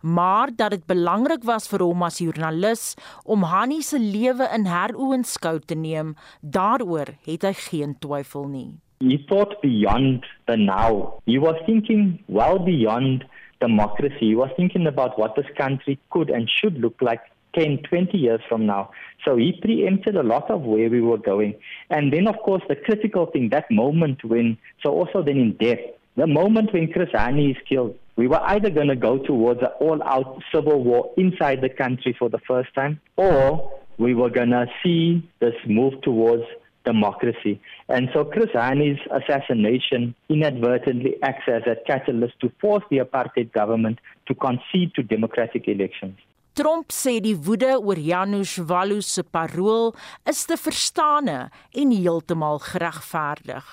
Maar 0.00 0.54
dat 0.56 0.70
dit 0.70 0.86
belangrik 0.86 1.42
was 1.44 1.66
vir 1.68 1.82
hom 1.82 2.06
as 2.06 2.20
joernalis 2.22 2.94
om 3.24 3.42
Honey 3.42 3.82
se 3.82 3.98
lewe 3.98 4.46
in 4.54 4.68
heroënskou 4.70 5.58
te 5.66 5.74
neem, 5.74 6.14
daaroor 6.40 7.16
het 7.26 7.44
hy 7.44 7.52
geen 7.66 7.98
twyfel 7.98 8.46
nie. 8.48 8.70
He 9.00 9.18
thought 9.26 9.60
beyond 9.60 10.24
the 10.46 10.56
now. 10.56 11.18
He 11.26 11.40
was 11.40 11.58
thinking 11.66 12.22
well 12.28 12.60
beyond 12.62 13.24
democracy. 13.60 14.30
He 14.30 14.36
was 14.36 14.50
thinking 14.56 14.86
about 14.86 15.18
what 15.18 15.34
this 15.34 15.50
country 15.56 15.98
could 16.10 16.30
and 16.30 16.48
should 16.48 16.78
look 16.78 17.00
like 17.00 17.29
10, 17.54 17.82
20 17.88 18.16
years 18.16 18.40
from 18.48 18.66
now. 18.66 18.90
So 19.24 19.36
he 19.36 19.58
preempted 19.60 20.16
a 20.16 20.22
lot 20.22 20.50
of 20.50 20.62
where 20.62 20.88
we 20.88 21.00
were 21.00 21.18
going. 21.18 21.54
And 21.90 22.12
then, 22.12 22.26
of 22.26 22.36
course, 22.38 22.62
the 22.68 22.76
critical 22.76 23.26
thing, 23.26 23.48
that 23.50 23.70
moment 23.70 24.24
when, 24.24 24.58
so 24.82 24.90
also 24.90 25.22
then 25.22 25.38
in 25.38 25.56
death, 25.56 25.80
the 26.16 26.26
moment 26.26 26.72
when 26.72 26.92
Chris 26.92 27.08
Hani 27.14 27.52
is 27.52 27.56
killed, 27.68 27.96
we 28.16 28.28
were 28.28 28.40
either 28.42 28.70
going 28.70 28.88
to 28.88 28.96
go 28.96 29.18
towards 29.18 29.60
an 29.60 29.68
all 29.80 30.02
out 30.02 30.42
civil 30.52 30.82
war 30.84 31.10
inside 31.16 31.60
the 31.62 31.70
country 31.70 32.14
for 32.18 32.28
the 32.28 32.40
first 32.46 32.74
time, 32.74 33.00
or 33.16 33.72
we 33.98 34.14
were 34.14 34.30
going 34.30 34.50
to 34.50 34.66
see 34.82 35.26
this 35.40 35.54
move 35.66 36.00
towards 36.02 36.44
democracy. 36.84 37.60
And 37.88 38.08
so 38.12 38.24
Chris 38.24 38.50
Hani's 38.54 39.00
assassination 39.10 40.14
inadvertently 40.28 41.16
acts 41.22 41.48
as 41.48 41.62
a 41.66 41.76
catalyst 41.86 42.40
to 42.40 42.50
force 42.60 42.84
the 42.90 42.98
apartheid 42.98 43.52
government 43.52 43.98
to 44.26 44.34
concede 44.34 44.94
to 44.94 45.02
democratic 45.02 45.68
elections. 45.68 46.18
Trump 46.54 46.90
sê 46.90 47.20
die 47.22 47.36
woede 47.36 47.76
oor 47.78 47.98
Janusz 47.98 48.58
Wallo 48.68 49.00
se 49.00 49.22
parol 49.22 49.94
is 50.28 50.42
te 50.46 50.56
verstaane 50.58 51.38
en 51.70 51.94
heeltemal 51.94 52.58
geregverdig. 52.70 53.68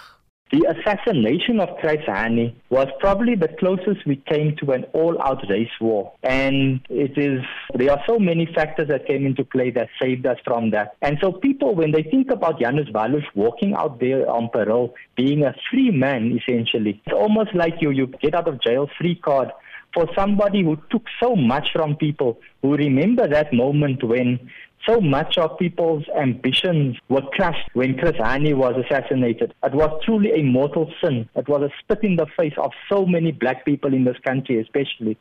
The 0.49 0.63
assassination 0.63 1.59
of 1.59 1.67
Chris 1.81 2.05
Hani 2.07 2.55
was 2.69 2.87
probably 3.01 3.35
the 3.35 3.49
closest 3.59 4.05
we 4.05 4.15
came 4.15 4.55
to 4.61 4.71
an 4.71 4.85
all-out 4.93 5.43
race 5.49 5.77
war. 5.81 6.13
And 6.23 6.79
it 6.89 7.17
is, 7.17 7.41
there 7.75 7.91
are 7.91 8.01
so 8.07 8.17
many 8.17 8.47
factors 8.55 8.87
that 8.87 9.07
came 9.07 9.25
into 9.25 9.43
play 9.43 9.71
that 9.71 9.89
saved 10.01 10.25
us 10.25 10.37
from 10.45 10.71
that. 10.71 10.95
And 11.01 11.17
so 11.21 11.33
people, 11.33 11.75
when 11.75 11.91
they 11.91 12.03
think 12.03 12.31
about 12.31 12.61
Janusz 12.61 12.87
Walus 12.93 13.25
walking 13.35 13.73
out 13.73 13.99
there 13.99 14.29
on 14.29 14.49
parole, 14.49 14.95
being 15.17 15.43
a 15.43 15.53
free 15.69 15.91
man, 15.91 16.39
essentially, 16.39 17.01
it's 17.05 17.13
almost 17.13 17.53
like 17.53 17.81
you, 17.81 17.91
you 17.91 18.07
get 18.07 18.33
out 18.33 18.47
of 18.47 18.61
jail 18.61 18.89
free 18.97 19.15
card 19.15 19.49
for 19.93 20.07
somebody 20.15 20.63
who 20.63 20.77
took 20.89 21.03
so 21.21 21.35
much 21.35 21.69
from 21.73 21.95
people, 21.95 22.39
who 22.61 22.75
remember 22.75 23.27
that 23.27 23.53
moment 23.53 24.03
when 24.03 24.39
so 24.87 25.01
much 25.01 25.37
of 25.37 25.57
people's 25.57 26.05
ambitions 26.15 26.97
were 27.09 27.23
crushed 27.33 27.69
when 27.73 27.97
Chris 27.97 28.15
Hani 28.15 28.53
was 28.53 28.75
assassinated. 28.85 29.53
It 29.63 29.73
was 29.73 30.01
truly 30.05 30.31
a 30.31 30.43
mortal 30.43 30.91
sin. 31.01 31.27
It 31.35 31.47
was 31.47 31.63
a 31.63 31.71
spit 31.79 32.03
in 32.03 32.15
the 32.15 32.27
face 32.37 32.53
of 32.57 32.71
so 32.89 33.05
many 33.05 33.31
black 33.31 33.65
people 33.65 33.93
in 33.93 34.05
this 34.05 34.17
country, 34.23 34.61
especially. 34.61 35.17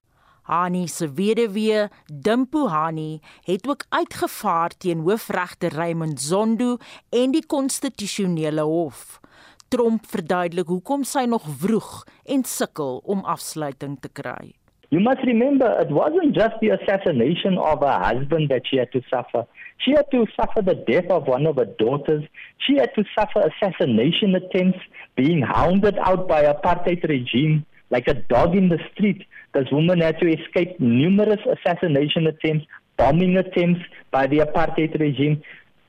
Hani 0.46 0.86
se 0.88 1.08
weduwee, 1.08 1.88
Dimpu 2.06 2.68
Hani, 2.68 3.20
het 3.44 3.66
ook 3.68 3.82
uitgevaar 3.88 4.70
teen 4.78 4.98
hoofregter 4.98 5.74
Raymond 5.74 6.20
Zondo 6.20 6.76
en 7.10 7.30
die 7.34 7.46
konstitusionele 7.46 8.62
hof. 8.62 9.20
Trump 9.68 10.04
verduidelik 10.06 10.68
hoekom 10.70 11.02
sy 11.02 11.24
nog 11.26 11.46
vroeg 11.60 12.04
en 12.34 12.44
sukkel 12.46 13.00
om 13.02 13.24
afsluiting 13.26 13.96
te 13.98 14.08
kry. 14.08 14.54
You 14.94 15.00
must 15.02 15.24
remember, 15.26 15.66
it 15.82 15.90
wasn't 15.90 16.36
just 16.36 16.54
the 16.60 16.70
assassination 16.70 17.58
of 17.58 17.80
her 17.82 17.98
husband 17.98 18.48
that 18.50 18.62
she 18.70 18.78
had 18.78 18.92
to 18.92 19.00
suffer. 19.10 19.42
She 19.78 19.90
had 19.90 20.06
to 20.12 20.26
suffer 20.36 20.62
the 20.62 20.76
death 20.86 21.10
of 21.10 21.26
one 21.26 21.46
of 21.46 21.56
her 21.56 21.66
daughters. 21.80 22.22
She 22.58 22.76
had 22.78 22.94
to 22.94 23.02
suffer 23.18 23.42
assassination 23.50 24.36
attempts, 24.36 24.78
being 25.16 25.42
hounded 25.42 25.98
out 25.98 26.28
by 26.28 26.44
apartheid 26.44 27.02
regime 27.08 27.66
like 27.90 28.06
a 28.06 28.14
dog 28.14 28.54
in 28.54 28.68
the 28.68 28.78
street. 28.92 29.26
This 29.54 29.66
woman 29.72 30.00
had 30.00 30.20
to 30.20 30.28
escape 30.30 30.78
numerous 30.78 31.42
assassination 31.56 32.28
attempts, 32.28 32.66
bombing 32.96 33.36
attempts 33.36 33.82
by 34.12 34.28
the 34.28 34.38
apartheid 34.38 34.98
regime. 35.00 35.42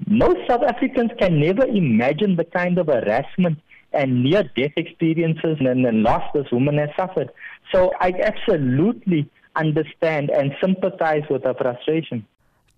Most 0.08 0.40
South 0.50 0.64
Africans 0.64 1.12
can 1.20 1.40
never 1.40 1.66
imagine 1.68 2.36
the 2.36 2.46
kind 2.46 2.78
of 2.78 2.88
harassment 2.88 3.60
and 3.94 4.24
near 4.24 4.44
death 4.56 4.74
experiences 4.76 5.58
and, 5.60 5.86
and 5.86 6.04
loss 6.04 6.24
this 6.34 6.52
woman 6.52 6.78
has 6.78 6.90
suffered. 6.98 7.30
So 7.74 7.92
I 8.00 8.14
absolutely 8.22 9.30
understand 9.56 10.30
and 10.30 10.54
sympathize 10.62 11.24
with 11.30 11.44
her 11.44 11.54
frustration. 11.54 12.26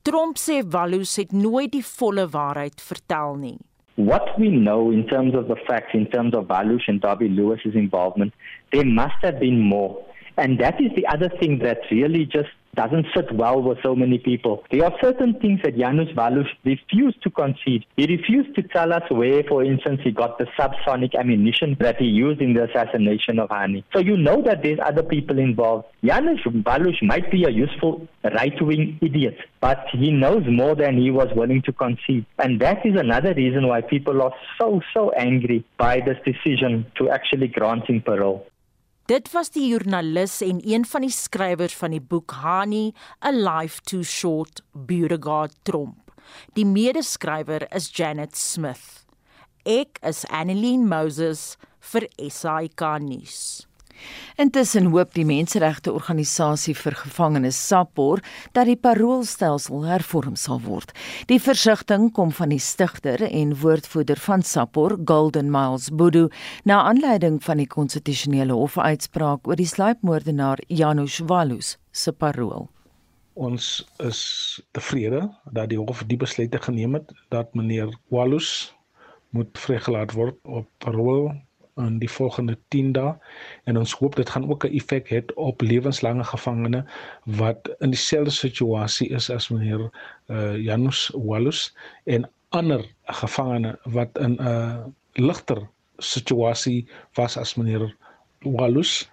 Trump 0.03 0.37
sê 0.37 0.61
Wallus 0.63 1.17
het 1.19 1.33
nooit 1.35 1.73
die 1.73 1.83
volle 1.83 2.23
waarheid 2.31 2.79
vertel 2.81 3.35
nie. 3.35 3.57
What 3.95 4.29
we 4.39 4.47
know 4.47 4.91
in 4.91 5.05
terms 5.07 5.35
of 5.35 5.49
the 5.49 5.57
facts, 5.67 5.91
in 5.93 6.05
terms 6.07 6.33
of 6.33 6.47
Valush 6.47 6.87
and 6.87 7.01
Darby 7.01 7.27
Lewis's 7.27 7.75
involvement, 7.75 8.33
there 8.71 8.85
must 8.85 9.19
have 9.21 9.39
been 9.41 9.59
more. 9.59 9.97
And 10.39 10.57
that 10.59 10.79
is 10.79 10.91
the 10.95 11.05
other 11.07 11.29
thing 11.39 11.59
that 11.59 11.79
really 11.91 12.25
just 12.25 12.47
doesn't 12.75 13.07
sit 13.13 13.29
well 13.33 13.61
with 13.61 13.77
so 13.83 13.93
many 13.93 14.17
people. 14.17 14.63
There 14.71 14.85
are 14.85 14.93
certain 15.01 15.37
things 15.39 15.59
that 15.63 15.77
Janusz 15.77 16.15
Walus 16.15 16.47
refused 16.63 17.21
to 17.23 17.29
concede. 17.29 17.83
He 17.97 18.05
refused 18.05 18.55
to 18.55 18.63
tell 18.63 18.93
us 18.93 19.03
where, 19.09 19.43
for 19.43 19.65
instance, 19.65 19.99
he 20.01 20.11
got 20.11 20.37
the 20.37 20.45
subsonic 20.57 21.13
ammunition 21.13 21.75
that 21.81 21.97
he 21.97 22.05
used 22.05 22.41
in 22.41 22.53
the 22.53 22.69
assassination 22.69 23.37
of 23.37 23.49
Hani. 23.49 23.83
So 23.91 23.99
you 23.99 24.15
know 24.15 24.41
that 24.43 24.63
there's 24.63 24.79
other 24.81 25.03
people 25.03 25.39
involved. 25.39 25.87
Janusz 26.05 26.39
Walus 26.65 26.95
might 27.01 27.29
be 27.29 27.43
a 27.43 27.49
useful 27.49 28.07
right-wing 28.23 28.99
idiot, 29.01 29.37
but 29.59 29.85
he 29.91 30.11
knows 30.11 30.43
more 30.47 30.75
than 30.75 30.97
he 30.97 31.11
was 31.11 31.27
willing 31.35 31.61
to 31.63 31.73
concede. 31.73 32.25
And 32.37 32.61
that 32.61 32.85
is 32.85 32.95
another 32.97 33.33
reason 33.33 33.67
why 33.67 33.81
people 33.81 34.21
are 34.21 34.33
so, 34.57 34.79
so 34.93 35.09
angry 35.17 35.65
by 35.77 35.99
this 35.99 36.17
decision 36.23 36.85
to 36.95 37.09
actually 37.09 37.49
grant 37.49 37.89
him 37.89 38.01
parole. 38.01 38.45
Dit 39.09 39.31
was 39.33 39.49
die 39.49 39.63
joernalis 39.71 40.35
en 40.45 40.59
een 40.61 40.83
van 40.85 41.01
die 41.01 41.09
skrywers 41.09 41.73
van 41.73 41.95
die 41.95 42.01
boek 42.11 42.35
Hani, 42.43 42.91
A 43.25 43.31
Life 43.33 43.81
Too 43.81 44.03
Short, 44.05 44.61
Beauregard 44.71 45.55
Tromp. 45.65 46.11
Die 46.53 46.65
medeskrywer 46.65 47.65
is 47.73 47.89
Janet 47.89 48.37
Smith. 48.37 49.07
Ek 49.65 49.97
is 50.05 50.27
Annelien 50.29 50.85
Moses 50.85 51.55
vir 51.89 52.05
SAK 52.21 52.85
nuus. 53.01 53.65
Intussen 54.39 54.85
hoop 54.93 55.13
die 55.17 55.25
menseregte 55.27 55.91
organisasie 55.93 56.75
vir 56.77 56.95
gevangenes 56.95 57.57
SAPOR 57.67 58.21
dat 58.55 58.69
die 58.69 58.77
paroolstelsel 58.79 59.83
hervorm 59.89 60.37
sal 60.39 60.61
word. 60.63 60.93
Die 61.27 61.39
versigtiging 61.43 62.09
kom 62.15 62.31
van 62.31 62.53
die 62.53 62.61
stigter 62.63 63.21
en 63.27 63.55
woordvoerder 63.59 64.19
van 64.23 64.43
SAPOR, 64.43 64.97
Golden 65.05 65.51
Miles 65.51 65.89
Bodu, 65.91 66.27
na 66.63 66.81
aanleiding 66.87 67.41
van 67.43 67.59
die 67.59 67.67
konstitusionele 67.67 68.55
hof 68.55 68.77
uitspraak 68.77 69.47
oor 69.47 69.59
die 69.59 69.67
sluipmoordenaar 69.67 70.63
Janusz 70.67 71.19
Walus 71.27 71.77
se 71.91 72.11
parool. 72.11 72.69
Ons 73.39 73.85
is 74.03 74.21
tevrede 74.75 75.21
dat 75.55 75.69
die 75.71 75.79
hof 75.79 76.03
die 76.07 76.17
besluit 76.19 76.55
geneem 76.63 76.97
het 76.97 77.13
dat 77.31 77.53
meneer 77.55 77.93
Walus 78.11 78.73
moet 79.35 79.57
vrygelaat 79.57 80.15
word 80.17 80.39
op 80.43 80.67
parool 80.83 81.29
in 81.85 81.99
die 81.99 82.09
volgende 82.11 82.57
10 82.67 82.91
dae. 82.91 83.13
En 83.63 83.77
ons 83.77 83.93
hoop 83.99 84.15
dit 84.15 84.29
gaan 84.29 84.49
ook 84.49 84.65
'n 84.65 84.75
effek 84.79 85.09
hê 85.13 85.21
op 85.35 85.61
lewenslange 85.61 86.23
gevangene 86.23 86.85
wat 87.23 87.69
in 87.79 87.89
dieselfde 87.89 88.31
situasie 88.31 89.09
is 89.09 89.29
as 89.29 89.49
meneer 89.49 89.89
uh, 90.27 90.57
Janus 90.57 91.11
Walus 91.13 91.75
en 92.03 92.29
ander 92.49 92.85
gevangene 93.03 93.79
wat 93.83 94.17
in 94.17 94.35
'n 94.35 94.41
uh, 94.41 94.85
ligter 95.13 95.67
situasie 95.97 96.87
was 97.13 97.37
as 97.37 97.55
meneer 97.55 97.95
Walus. 98.39 99.11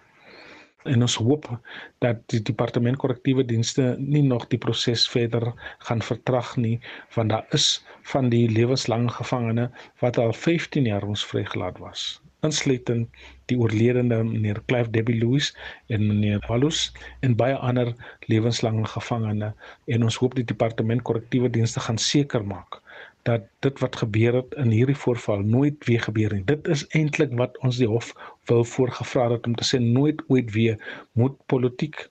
En 0.84 1.00
ons 1.02 1.14
hoop 1.14 1.60
dat 1.98 2.16
die 2.26 2.42
departement 2.42 2.96
korrektiewe 2.96 3.44
dienste 3.44 3.96
nie 3.98 4.22
nog 4.22 4.46
die 4.46 4.58
proses 4.58 5.08
verder 5.08 5.52
gaan 5.78 6.02
vertrag 6.02 6.56
nie 6.56 6.80
want 7.14 7.30
daar 7.30 7.46
is 7.50 7.84
van 8.02 8.28
die 8.28 8.48
lewenslange 8.50 9.10
gevangene 9.10 9.70
wat 9.98 10.18
al 10.18 10.32
15 10.32 10.84
jaar 10.84 11.02
ons 11.02 11.26
vrygelaat 11.26 11.78
was 11.78 12.20
insluitend 12.46 13.20
die 13.50 13.58
oorledene 13.58 14.22
meneer 14.26 14.62
Clive 14.70 14.90
Debbie 14.94 15.18
Louis 15.20 15.52
en 15.92 16.06
meneer 16.06 16.42
Walus 16.48 16.88
en 17.26 17.36
baie 17.38 17.58
ander 17.68 17.92
lewenslange 18.30 18.86
gevangene 18.94 19.52
en 19.96 20.08
ons 20.08 20.18
hoop 20.22 20.34
die 20.38 20.46
departement 20.54 21.04
korrektiewe 21.06 21.52
dienste 21.58 21.84
gaan 21.86 22.00
seker 22.10 22.46
maak 22.46 22.80
dat 23.26 23.46
dit 23.66 23.80
wat 23.82 23.96
gebeur 23.98 24.38
het 24.38 24.54
in 24.62 24.70
hierdie 24.70 24.98
voorval 25.02 25.42
nooit 25.42 25.86
weer 25.88 26.02
gebeur 26.04 26.34
nie. 26.34 26.44
Dit 26.46 26.68
is 26.70 26.84
eintlik 26.94 27.32
wat 27.40 27.58
ons 27.66 27.80
die 27.82 27.88
hof 27.90 28.12
wil 28.50 28.62
voorgevra 28.64 29.32
het 29.34 29.46
om 29.50 29.56
te 29.58 29.66
sê 29.66 29.80
nooit 29.82 30.22
ooit 30.30 30.52
weer 30.54 30.78
moet 31.18 31.34
politiek 31.50 32.06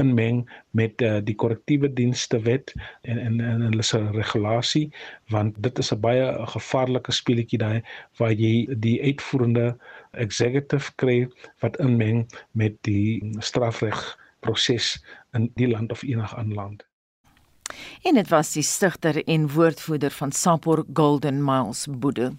inmeng 0.00 0.44
met 0.70 1.02
uh, 1.02 1.18
die 1.24 1.34
korrektiewe 1.34 1.92
dienste 1.92 2.40
wet 2.44 2.72
en 3.02 3.18
en 3.18 3.40
en 3.40 3.60
hulle 3.68 3.82
se 3.82 4.00
regulasie 4.14 4.90
want 5.32 5.56
dit 5.62 5.78
is 5.78 5.92
'n 5.92 6.00
baie 6.00 6.26
gevaarlike 6.54 7.12
speletjie 7.12 7.58
daai 7.58 7.82
waar 8.18 8.32
jy 8.32 8.66
die 8.86 9.02
uitvoerende 9.02 9.76
executive 10.12 10.92
kry 10.96 11.28
wat 11.60 11.76
inmeng 11.76 12.26
met 12.52 12.76
die 12.82 13.22
strafreg 13.38 14.18
proses 14.40 15.04
in 15.32 15.50
die 15.54 15.68
land 15.68 15.92
of 15.92 16.02
enige 16.02 16.36
ander 16.36 16.56
land. 16.56 16.84
En 18.02 18.14
dit 18.14 18.28
was 18.28 18.52
die 18.52 18.62
stigter 18.62 19.24
en 19.24 19.50
woordvoerder 19.52 20.10
van 20.10 20.32
Sapor 20.32 20.84
Golden 20.92 21.44
Miles 21.44 21.86
Boede. 21.90 22.32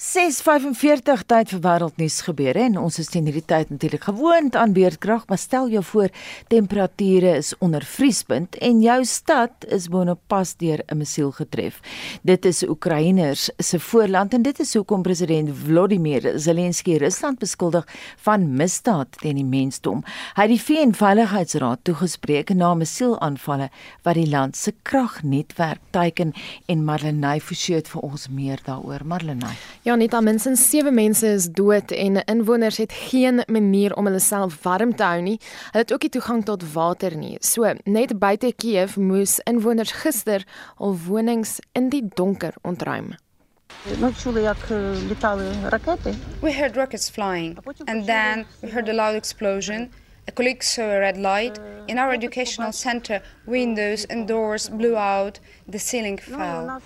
6:45 0.00 1.26
tyd 1.28 1.50
vir 1.52 1.60
wêreldnuus 1.60 2.14
gebeure 2.24 2.62
en 2.64 2.78
ons 2.80 2.96
is 3.02 3.10
teen 3.12 3.26
hierdie 3.28 3.44
tyd 3.44 3.68
natuurlik 3.68 4.06
gewoond 4.08 4.54
aan 4.56 4.72
beerdkrag, 4.72 5.26
maar 5.28 5.38
stel 5.38 5.66
jou 5.68 5.82
voor 5.84 6.08
temperature 6.48 7.34
is 7.36 7.50
onder 7.60 7.84
vriespunt 7.84 8.56
en 8.64 8.80
jou 8.80 9.04
stad 9.04 9.66
is 9.68 9.90
bonopas 9.92 10.54
deur 10.56 10.80
'n 10.88 10.96
missiel 10.96 11.30
getref. 11.36 11.82
Dit 12.22 12.44
is 12.44 12.62
Oekraïners 12.62 13.50
se 13.58 13.80
voorland 13.80 14.34
en 14.34 14.42
dit 14.42 14.60
is 14.60 14.74
hoekom 14.74 15.02
president 15.02 15.50
Volodymyr 15.52 16.38
Zelensky 16.38 16.96
Rusland 16.96 17.38
beskuldig 17.38 17.84
van 18.16 18.56
misdaad 18.56 19.20
teen 19.20 19.36
die 19.36 19.44
mensdom. 19.44 20.02
Hy 20.34 20.42
het 20.42 20.48
die 20.48 20.64
VN-veiligheidsraad 20.64 21.84
toegespreek 21.84 22.54
na 22.54 22.74
missielaanvalle 22.74 23.68
wat 24.02 24.14
die 24.14 24.30
land 24.30 24.56
se 24.56 24.72
kragnetwerk 24.82 25.80
teiken 25.90 26.32
en 26.66 26.84
Marlenae 26.84 27.40
Forsie 27.40 27.74
het 27.74 27.88
vir 27.88 28.00
ons 28.00 28.28
meer 28.28 28.58
daaroor. 28.64 29.04
Marlenae 29.04 29.56
Ja, 29.89 29.89
net 29.96 30.14
al 30.14 30.22
minstens 30.22 30.62
7 30.70 30.94
mense 30.94 31.26
is 31.26 31.46
dood 31.56 31.90
en 31.90 32.20
inwoners 32.24 32.76
het 32.76 32.92
geen 32.92 33.42
manier 33.46 33.94
om 33.96 34.06
hulle 34.06 34.20
self 34.20 34.58
warm 34.62 34.94
te 34.96 35.02
hou 35.02 35.20
nie. 35.22 35.38
Hulle 35.70 35.84
het 35.84 35.92
ook 35.92 36.02
nie 36.02 36.10
toegang 36.16 36.44
tot 36.44 36.66
water 36.72 37.16
nie. 37.16 37.36
So, 37.40 37.72
net 37.84 38.18
buite 38.18 38.52
Kiev 38.56 38.96
moes 38.96 39.38
inwoners 39.50 39.92
gister 40.02 40.44
al 40.76 40.96
wonings 41.06 41.58
in 41.72 41.88
die 41.88 42.02
donker 42.14 42.54
ontruim. 42.62 43.14
We 46.42 46.52
heard 46.52 46.76
rockets 46.76 47.10
flying 47.10 47.58
and 47.86 48.06
then 48.06 48.46
we 48.62 48.68
heard 48.68 48.88
a 48.88 48.92
loud 48.92 49.14
explosion. 49.14 49.90
A 50.28 50.32
colleague 50.32 50.62
saw 50.62 50.82
a 50.82 51.00
red 51.00 51.16
light. 51.16 51.58
In 51.88 51.98
our 51.98 52.12
educational 52.12 52.72
center, 52.72 53.22
windows 53.46 54.04
and 54.04 54.28
doors 54.28 54.68
blew 54.68 54.96
out, 54.96 55.40
the 55.66 55.78
ceiling 55.78 56.18
fell. 56.18 56.80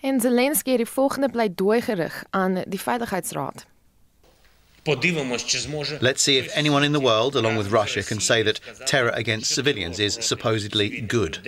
En 0.00 0.20
Zelensky 0.20 0.70
het 0.70 0.78
die 0.78 0.86
volgende 0.86 1.28
pleidooi 1.28 1.80
gerig 1.80 2.24
aan 2.30 2.62
die 2.66 2.80
Veiligheidsraad. 2.80 3.66
Let's 6.00 6.22
see 6.22 6.36
if 6.38 6.54
anyone 6.54 6.84
in 6.84 6.92
the 6.92 7.00
world, 7.00 7.34
along 7.34 7.56
with 7.56 7.66
Russia, 7.72 8.02
can 8.02 8.20
say 8.20 8.42
that 8.42 8.60
terror 8.84 9.12
against 9.12 9.52
civilians 9.52 9.98
is 9.98 10.16
supposedly 10.20 11.04
good. 11.06 11.40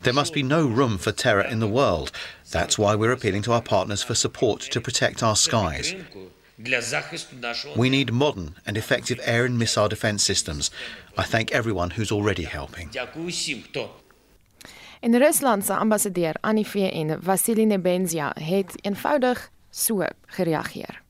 There 0.00 0.12
must 0.12 0.32
be 0.32 0.42
no 0.42 0.66
room 0.66 0.98
for 0.98 1.12
terror 1.12 1.44
in 1.50 1.58
the 1.58 1.66
world. 1.66 2.12
That's 2.50 2.78
why 2.78 2.94
we're 2.94 3.12
appealing 3.12 3.42
to 3.42 3.52
our 3.52 3.62
partners 3.62 4.02
for 4.04 4.14
support 4.14 4.60
to 4.70 4.80
protect 4.80 5.22
our 5.22 5.36
skies. 5.36 5.94
We 7.76 7.90
need 7.90 8.12
modern 8.12 8.54
and 8.64 8.76
effective 8.76 9.20
air 9.24 9.44
and 9.44 9.58
missile 9.58 9.88
defense 9.88 10.22
systems. 10.22 10.70
I 11.18 11.24
thank 11.24 11.50
everyone 11.50 11.90
who's 11.90 12.12
already 12.12 12.44
helping. 12.44 12.90
En 15.06 15.18
Rusland 15.18 15.64
se 15.64 15.74
ambassadeur 15.74 16.34
aan 16.40 16.54
die 16.54 16.66
VN, 16.66 17.18
Vasily 17.22 17.64
Nebenzia, 17.64 18.32
het 18.40 18.72
eenvoudig 18.80 19.50
so 19.70 20.06
gereageer. 20.26 21.02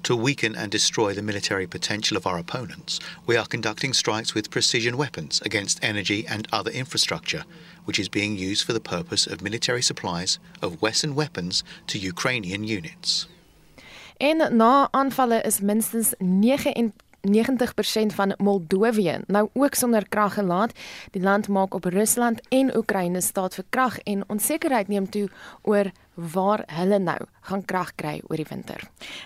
To 0.00 0.22
weaken 0.22 0.56
and 0.56 0.70
destroy 0.70 1.14
the 1.14 1.22
military 1.22 1.66
potential 1.66 2.16
of 2.16 2.26
our 2.26 2.38
opponents, 2.38 3.00
we 3.26 3.38
are 3.38 3.46
conducting 3.46 3.94
strikes 3.94 4.32
with 4.32 4.48
precision 4.48 4.96
weapons 4.96 5.42
against 5.42 5.78
energy 5.82 6.24
and 6.26 6.52
other 6.52 6.72
infrastructure, 6.72 7.44
which 7.84 7.98
is 7.98 8.08
being 8.08 8.50
used 8.50 8.64
for 8.64 8.72
the 8.72 8.88
purpose 8.96 9.32
of 9.32 9.42
military 9.42 9.82
supplies 9.82 10.38
of 10.60 10.80
Western 10.80 11.14
weapons 11.14 11.64
to 11.86 11.98
Ukrainian 11.98 12.64
units. 12.64 13.28
En 14.16 14.56
na 14.56 14.88
aanvalle 14.90 15.42
is 15.42 15.60
minstens 15.60 16.12
90% 17.24 18.14
van 18.14 18.34
Moldowië 18.38 19.18
nou 19.26 19.48
ook 19.52 19.74
sonder 19.74 20.08
krag 20.08 20.34
gelaat. 20.34 20.72
Die 21.10 21.22
land 21.22 21.48
maak 21.48 21.74
op 21.74 21.84
Rusland 21.84 22.40
en 22.48 22.76
Oekraïne 22.76 23.20
staat 23.20 23.54
vir 23.54 23.64
krag 23.68 23.98
en 23.98 24.28
onsekerheid 24.28 24.88
neem 24.88 25.08
toe 25.08 25.28
oor 25.62 25.90
waar 26.14 26.62
hulle 26.66 26.98
nou 26.98 27.18
gaan 27.48 27.64
krag 27.64 27.94
kry 27.94 28.20
oor 28.28 28.38
die 28.38 28.46
winter. 28.48 28.80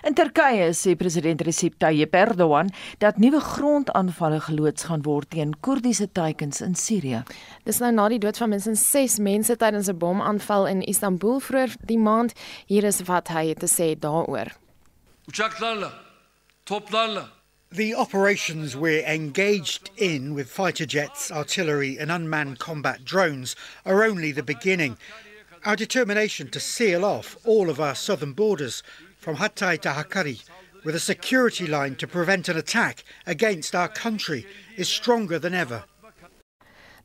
In 0.07 0.15
Turkye 0.17 0.71
sê 0.73 0.95
president 0.97 1.41
Recep 1.45 1.77
Tayyip 1.79 2.15
Erdogan 2.17 2.71
dat 2.97 3.17
nuwe 3.21 3.39
grondaanvalle 3.39 4.39
geloods 4.47 4.87
gaan 4.89 5.05
word 5.05 5.29
teen 5.29 5.53
Koerdiese 5.59 6.09
teikens 6.11 6.61
in 6.65 6.75
Sirië. 6.75 7.23
Dis 7.65 7.79
nou 7.83 7.91
na 7.93 8.09
die 8.09 8.19
dood 8.19 8.37
van 8.37 8.49
minstens 8.49 8.85
6 8.91 9.19
mense 9.19 9.55
tydens 9.55 9.89
'n 9.89 9.97
bomaanval 9.97 10.67
in 10.67 10.81
Istanbul 10.81 11.39
vroeër 11.39 11.75
die 11.85 11.99
maand. 11.99 12.33
Hier 12.65 12.83
is 12.83 13.01
wat 13.01 13.27
hy 13.27 13.47
het 13.49 13.59
te 13.59 13.67
sê 13.67 13.99
daaroor. 13.99 14.47
Uçaklarla, 15.29 15.91
toplarla 16.63 17.38
The 17.71 17.93
operations 17.93 18.75
we're 18.75 19.03
engaged 19.03 19.91
in 19.95 20.33
with 20.33 20.49
fighter 20.49 20.87
jets, 20.87 21.31
artillery, 21.31 21.99
and 21.99 22.11
unmanned 22.11 22.57
combat 22.57 23.05
drones 23.05 23.55
are 23.85 24.03
only 24.03 24.31
the 24.31 24.41
beginning. 24.41 24.97
Our 25.63 25.75
determination 25.75 26.49
to 26.49 26.59
seal 26.59 27.05
off 27.05 27.37
all 27.45 27.69
of 27.69 27.79
our 27.79 27.93
southern 27.93 28.33
borders, 28.33 28.81
from 29.19 29.35
Hatay 29.35 29.81
to 29.81 29.89
Hakkari, 29.89 30.41
with 30.83 30.95
a 30.95 30.99
security 30.99 31.67
line 31.67 31.95
to 31.97 32.07
prevent 32.07 32.49
an 32.49 32.57
attack 32.57 33.03
against 33.27 33.75
our 33.75 33.87
country 33.87 34.47
is 34.75 34.89
stronger 34.89 35.37
than 35.37 35.53
ever. 35.53 35.83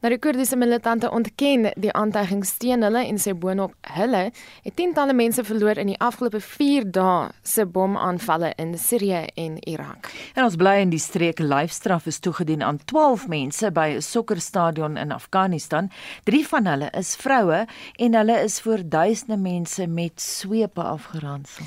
Nou 0.04 0.10
die 0.12 0.20
Koerdiese 0.20 0.58
militante 0.60 1.08
ontken 1.16 1.70
die 1.80 1.92
aantuigings 1.96 2.50
teen 2.60 2.84
hulle 2.84 3.00
en 3.08 3.16
sê 3.16 3.32
boonop 3.40 3.72
hulle 3.94 4.18
het 4.34 4.74
tientalle 4.76 5.14
mense 5.16 5.40
verloor 5.48 5.80
in 5.80 5.88
die 5.88 5.96
afgelope 5.96 6.42
4 6.44 6.84
dae 6.92 7.30
se 7.40 7.64
bomaanvalle 7.64 8.50
in 8.60 8.74
Sirië 8.76 9.22
en 9.40 9.56
Irak. 9.64 10.10
En 10.36 10.44
ons 10.44 10.58
bly 10.60 10.74
in 10.82 10.92
die 10.92 11.00
streek 11.00 11.40
lyfstraf 11.40 12.10
is 12.12 12.20
toegedien 12.20 12.60
aan 12.60 12.82
12 12.84 13.24
mense 13.32 13.72
by 13.72 13.86
'n 13.96 14.04
sokkerstadion 14.04 15.00
in 15.00 15.16
Afghanistan. 15.16 15.88
3 16.28 16.46
van 16.52 16.66
hulle 16.66 16.90
is 16.92 17.16
vroue 17.16 17.64
en 17.96 18.14
hulle 18.14 18.38
is 18.44 18.60
voor 18.60 18.84
duisende 18.84 19.40
mense 19.40 19.86
met 19.86 20.20
swepe 20.20 20.82
afgeransel. 20.82 21.64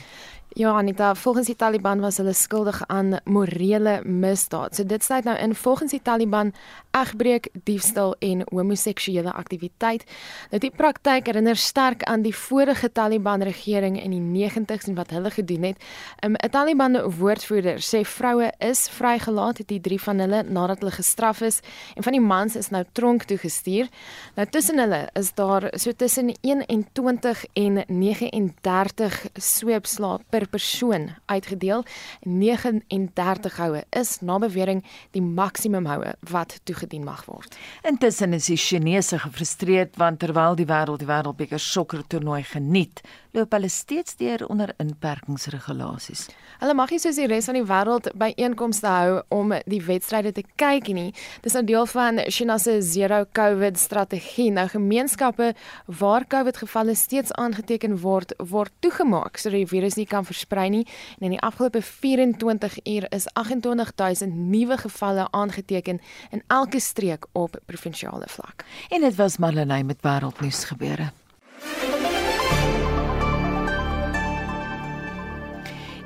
Ja, 0.55 0.77
Anita, 0.77 1.15
volgens 1.15 1.45
die 1.45 1.55
Taliban 1.55 1.99
was 1.99 2.17
hulle 2.17 2.33
skuldig 2.33 2.79
aan 2.87 3.19
morele 3.23 3.99
misdaad. 4.03 4.75
So 4.75 4.85
dit 4.85 5.03
sluit 5.03 5.23
nou 5.23 5.35
in 5.37 5.55
volgens 5.55 5.91
die 5.91 6.01
Taliban 6.01 6.53
egbreek, 6.97 7.49
diefstal 7.63 8.15
en 8.19 8.41
homoseksuele 8.49 9.33
aktiwiteit. 9.33 10.05
Nou 10.49 10.59
die 10.63 10.71
praktyk 10.71 11.27
herinner 11.29 11.55
sterk 11.55 12.03
aan 12.03 12.23
die 12.25 12.33
vorige 12.35 12.89
Taliban 12.91 13.43
regering 13.45 13.99
in 14.01 14.15
die 14.15 14.49
90's 14.49 14.87
en 14.87 14.95
wat 14.97 15.11
hulle 15.13 15.31
gedoen 15.31 15.63
het. 15.63 15.83
'n 16.23 16.25
um, 16.25 16.35
Taliban 16.51 16.97
woordvoerder 17.19 17.77
sê 17.77 18.01
vroue 18.05 18.51
is 18.57 18.89
vrygelaat, 18.89 19.61
die 19.67 19.81
drie 19.81 20.01
van 20.01 20.19
hulle 20.19 20.43
nadat 20.43 20.79
hulle 20.79 20.91
gestraf 20.91 21.41
is 21.41 21.59
en 21.95 22.03
van 22.03 22.13
die 22.13 22.21
mans 22.21 22.55
is 22.55 22.69
nou 22.69 22.83
tronk 22.91 23.23
toe 23.23 23.37
gestuur. 23.37 23.87
Nou 24.35 24.47
tussen 24.49 24.79
hulle 24.79 25.09
is 25.13 25.33
daar 25.33 25.69
so 25.75 25.91
tussen 25.91 26.33
21 26.41 27.45
en 27.53 27.83
39 27.87 29.25
sweepslae 29.33 30.19
per 30.37 30.47
persoon 30.47 31.09
uitgedeel. 31.25 31.83
39 32.21 33.57
houe 33.57 33.83
is 33.89 34.17
na 34.21 34.37
bewering 34.39 34.83
die 35.15 35.21
maksimum 35.21 35.87
houe 35.89 36.13
wat 36.29 36.59
toegedien 36.69 37.05
mag 37.07 37.23
word. 37.25 37.57
Intussen 37.87 38.35
is 38.37 38.49
die 38.51 38.59
Chinese 38.61 39.17
gefrustreerd 39.23 39.97
want 39.97 40.21
terwyl 40.21 40.57
die 40.57 40.67
wêreld 40.69 41.01
die 41.01 41.09
wêreldbeker 41.09 41.61
sokker 41.61 42.03
toernooi 42.07 42.43
geniet, 42.51 43.01
loop 43.33 43.53
hulle 43.53 43.69
steeds 43.69 44.17
deur 44.17 44.45
onder 44.49 44.73
inperkingsregulasies. 44.81 46.27
Hulle 46.61 46.75
mag 46.77 46.93
nie 46.93 47.01
soos 47.01 47.17
die 47.17 47.27
res 47.29 47.49
van 47.49 47.57
die 47.57 47.65
wêreld 47.65 48.11
by 48.17 48.31
einkomste 48.37 48.91
hou 48.91 49.21
om 49.33 49.55
die 49.69 49.81
wedstryde 49.85 50.33
te 50.37 50.45
kyk 50.61 50.91
nie. 50.93 51.13
Dis 51.41 51.53
'n 51.53 51.57
nou 51.57 51.65
deel 51.65 51.85
van 51.85 52.19
China 52.29 52.57
se 52.57 52.81
zero 52.81 53.25
COVID 53.33 53.77
strategie. 53.79 54.51
Nou 54.51 54.67
gemeenskappe 54.67 55.53
waar 55.85 56.27
COVID 56.27 56.57
gevalle 56.57 56.95
steeds 56.95 57.31
aangeteken 57.33 57.99
word, 58.01 58.33
word 58.37 58.71
toegemaak 58.79 59.37
sodat 59.37 59.59
die 59.59 59.67
virus 59.67 59.95
nie 59.95 60.05
kan 60.05 60.25
versprei 60.27 60.69
nie. 60.69 60.85
En 61.19 61.29
in 61.29 61.35
die 61.35 61.41
afgelope 61.41 61.81
24 61.81 62.77
uur 62.83 63.05
is 63.11 63.27
28000 63.33 64.35
nuwe 64.35 64.77
gevalle 64.77 65.27
aangeteken 65.31 65.99
in 66.31 66.43
elke 66.47 66.79
streek 66.79 67.25
op 67.31 67.59
provinsiale 67.65 68.27
vlak. 68.27 68.65
En 68.89 69.01
dit 69.01 69.15
was 69.15 69.37
Marlenae 69.37 69.83
met 69.83 70.03
wêreldnuus 70.03 70.63
gebeure. 70.69 71.11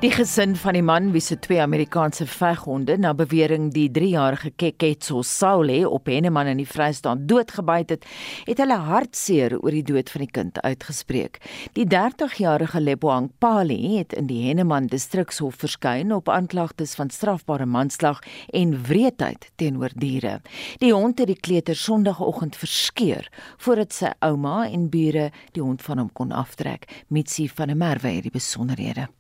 Die 0.01 0.09
gesin 0.09 0.55
van 0.57 0.73
die 0.73 0.81
man 0.81 1.11
wie 1.13 1.21
se 1.21 1.35
twee 1.37 1.59
Amerikaanse 1.61 2.25
veghonde 2.25 2.95
na 2.97 3.11
bewering 3.13 3.67
die 3.69 3.85
3-jarige 3.93 4.49
Keketso 4.57 5.21
Saule 5.21 5.83
op 5.85 6.09
Henneman 6.09 6.49
in 6.49 6.57
die 6.57 6.65
Vrystaat 6.65 7.27
doodgebyt 7.29 7.93
het, 7.93 8.07
het 8.47 8.63
hulle 8.63 8.79
hartseer 8.87 9.53
oor 9.59 9.77
die 9.77 9.83
dood 9.85 10.09
van 10.09 10.25
die 10.25 10.31
kind 10.39 10.57
uitgespreek. 10.65 11.37
Die 11.77 11.85
30-jarige 11.85 12.81
Leboang 12.81 13.29
Pali 13.37 13.77
het 13.99 14.17
in 14.17 14.25
die 14.25 14.41
Henneman 14.47 14.89
distrikshof 14.89 15.61
verskyn 15.61 16.17
op 16.17 16.33
aanklagtes 16.33 16.97
van 16.97 17.13
strafbare 17.13 17.69
manslag 17.69 18.25
en 18.57 18.73
wreedheid 18.89 19.51
teenoor 19.61 19.93
diere. 19.93 20.39
Die 20.81 20.95
hond 20.97 21.21
het 21.21 21.29
die 21.29 21.37
kleuter 21.37 21.77
Sondagoggend 21.77 22.57
verskeur 22.57 23.29
voordat 23.61 23.93
sy 23.93 24.15
ouma 24.25 24.63
en 24.65 24.89
bure 24.89 25.29
die 25.53 25.61
hond 25.61 25.85
van 25.85 26.01
hom 26.01 26.13
kon 26.17 26.33
aftrek. 26.33 26.89
Mitsi 27.13 27.51
van 27.53 27.69
der 27.69 27.77
Merwe 27.77 28.17
het 28.17 28.31
die 28.31 28.39
besonderhede. 28.41 29.11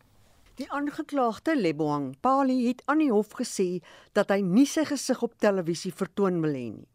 Die 0.59 0.67
aangeklaagde 0.67 1.53
Leboang 1.55 2.09
Pali 2.19 2.65
het 2.65 2.81
aan 2.91 2.99
die 2.99 3.11
hof 3.11 3.29
gesê 3.39 3.79
dat 4.17 4.33
hy 4.33 4.41
nie 4.43 4.65
sy 4.67 4.83
gesig 4.89 5.21
op 5.23 5.37
televisie 5.39 5.93
vertoon 5.95 6.41
wil 6.43 6.57
hê 6.57 6.65
nie. 6.73 6.89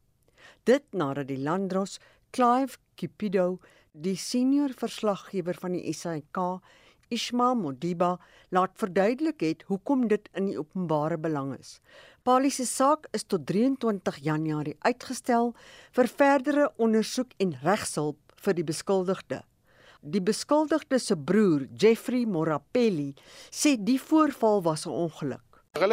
Dit 0.69 0.85
nadat 0.93 1.31
die 1.31 1.39
landdros 1.41 1.97
Clive 2.37 2.77
Kipido, 3.01 3.63
die 3.97 4.19
senior 4.21 4.75
verslaggewer 4.77 5.57
van 5.57 5.73
die 5.73 5.95
SAK, 5.97 6.61
Ismail 7.09 7.57
Modiba, 7.57 8.19
laat 8.53 8.77
verduidelik 8.77 9.41
het 9.41 9.65
hoekom 9.71 10.05
dit 10.13 10.29
in 10.37 10.51
die 10.51 10.61
openbare 10.61 11.17
belang 11.17 11.55
is. 11.57 11.79
Pali 12.29 12.53
se 12.53 12.69
saak 12.69 13.09
is 13.17 13.25
tot 13.25 13.47
23 13.49 14.21
Januarie 14.27 14.77
uitgestel 14.85 15.55
vir 15.97 16.13
verdere 16.13 16.69
ondersoek 16.77 17.33
en 17.41 17.57
regshulp 17.65 18.21
vir 18.37 18.61
die 18.61 18.69
beskuldigde. 18.69 19.41
Die 20.03 20.21
beskuldigde 20.21 20.99
se 20.99 21.17
broer, 21.17 21.67
Jeffrey 21.79 22.25
Morapelli, 22.27 23.15
sê 23.51 23.77
die 23.79 24.01
voorval 24.01 24.63
was 24.63 24.87
'n 24.87 24.91
ongeluk. 24.91 25.46
As 25.77 25.83
the 25.83 25.89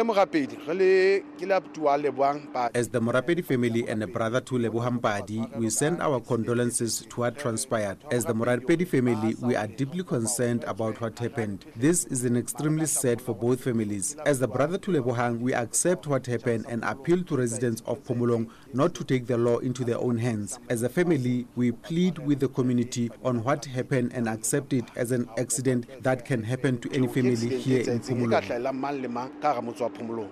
Morapedi 3.00 3.44
family 3.44 3.86
and 3.86 4.02
a 4.02 4.06
brother 4.06 4.40
to 4.40 4.54
Lebohang 4.54 5.02
Padi, 5.02 5.44
we 5.56 5.68
send 5.68 6.00
our 6.00 6.20
condolences 6.20 7.04
to 7.10 7.20
what 7.20 7.38
transpired. 7.38 7.98
As 8.10 8.24
the 8.24 8.32
Morapedi 8.32 8.88
family, 8.88 9.34
we 9.42 9.54
are 9.54 9.66
deeply 9.66 10.02
concerned 10.02 10.64
about 10.64 11.02
what 11.02 11.18
happened. 11.18 11.66
This 11.76 12.06
is 12.06 12.24
an 12.24 12.34
extremely 12.34 12.86
sad 12.86 13.20
for 13.20 13.34
both 13.34 13.62
families. 13.62 14.16
As 14.24 14.38
the 14.38 14.48
brother 14.48 14.78
to 14.78 14.90
Lebohang, 14.90 15.40
we 15.40 15.52
accept 15.52 16.06
what 16.06 16.24
happened 16.24 16.64
and 16.66 16.82
appeal 16.82 17.22
to 17.24 17.36
residents 17.36 17.82
of 17.84 18.02
Pomolong 18.04 18.48
not 18.72 18.94
to 18.94 19.04
take 19.04 19.26
the 19.26 19.36
law 19.36 19.58
into 19.58 19.84
their 19.84 19.98
own 19.98 20.16
hands. 20.16 20.58
As 20.70 20.82
a 20.82 20.88
family, 20.88 21.46
we 21.56 21.72
plead 21.72 22.16
with 22.18 22.40
the 22.40 22.48
community 22.48 23.10
on 23.22 23.44
what 23.44 23.66
happened 23.66 24.12
and 24.14 24.30
accept 24.30 24.72
it 24.72 24.86
as 24.96 25.12
an 25.12 25.28
accident 25.36 25.84
that 26.02 26.24
can 26.24 26.42
happen 26.42 26.78
to 26.78 26.90
any 26.94 27.06
family 27.06 27.58
here 27.58 27.82
in 27.82 28.00
Pomolong. 28.00 29.73
Motswaphomolo. 29.74 30.28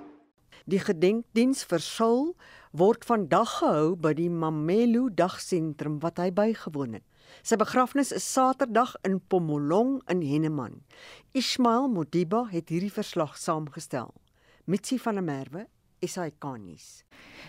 Die 0.71 0.79
gedenkdiens 0.79 1.65
vir 1.67 1.83
Saul 1.83 2.29
word 2.71 3.03
vandag 3.09 3.59
gehou 3.59 3.97
by 3.99 4.13
die 4.15 4.29
Mamelo 4.31 5.09
Dagsentrum 5.11 5.99
wat 6.05 6.21
hy 6.23 6.29
bygewoon 6.31 6.95
het. 7.01 7.05
Sy 7.43 7.59
begrafnis 7.59 8.13
is 8.15 8.23
Saterdag 8.23 8.95
in 9.03 9.19
Pomolong 9.19 9.97
in 10.13 10.23
Henneman. 10.23 10.79
Ismail 11.35 11.89
Modiba 11.91 12.45
het 12.53 12.71
hierdie 12.71 12.93
verslag 12.93 13.35
saamgestel. 13.35 14.13
Mitsi 14.71 15.01
van 15.03 15.19
der 15.19 15.27
Merwe, 15.27 15.67
SAK-nuus. 16.03 17.03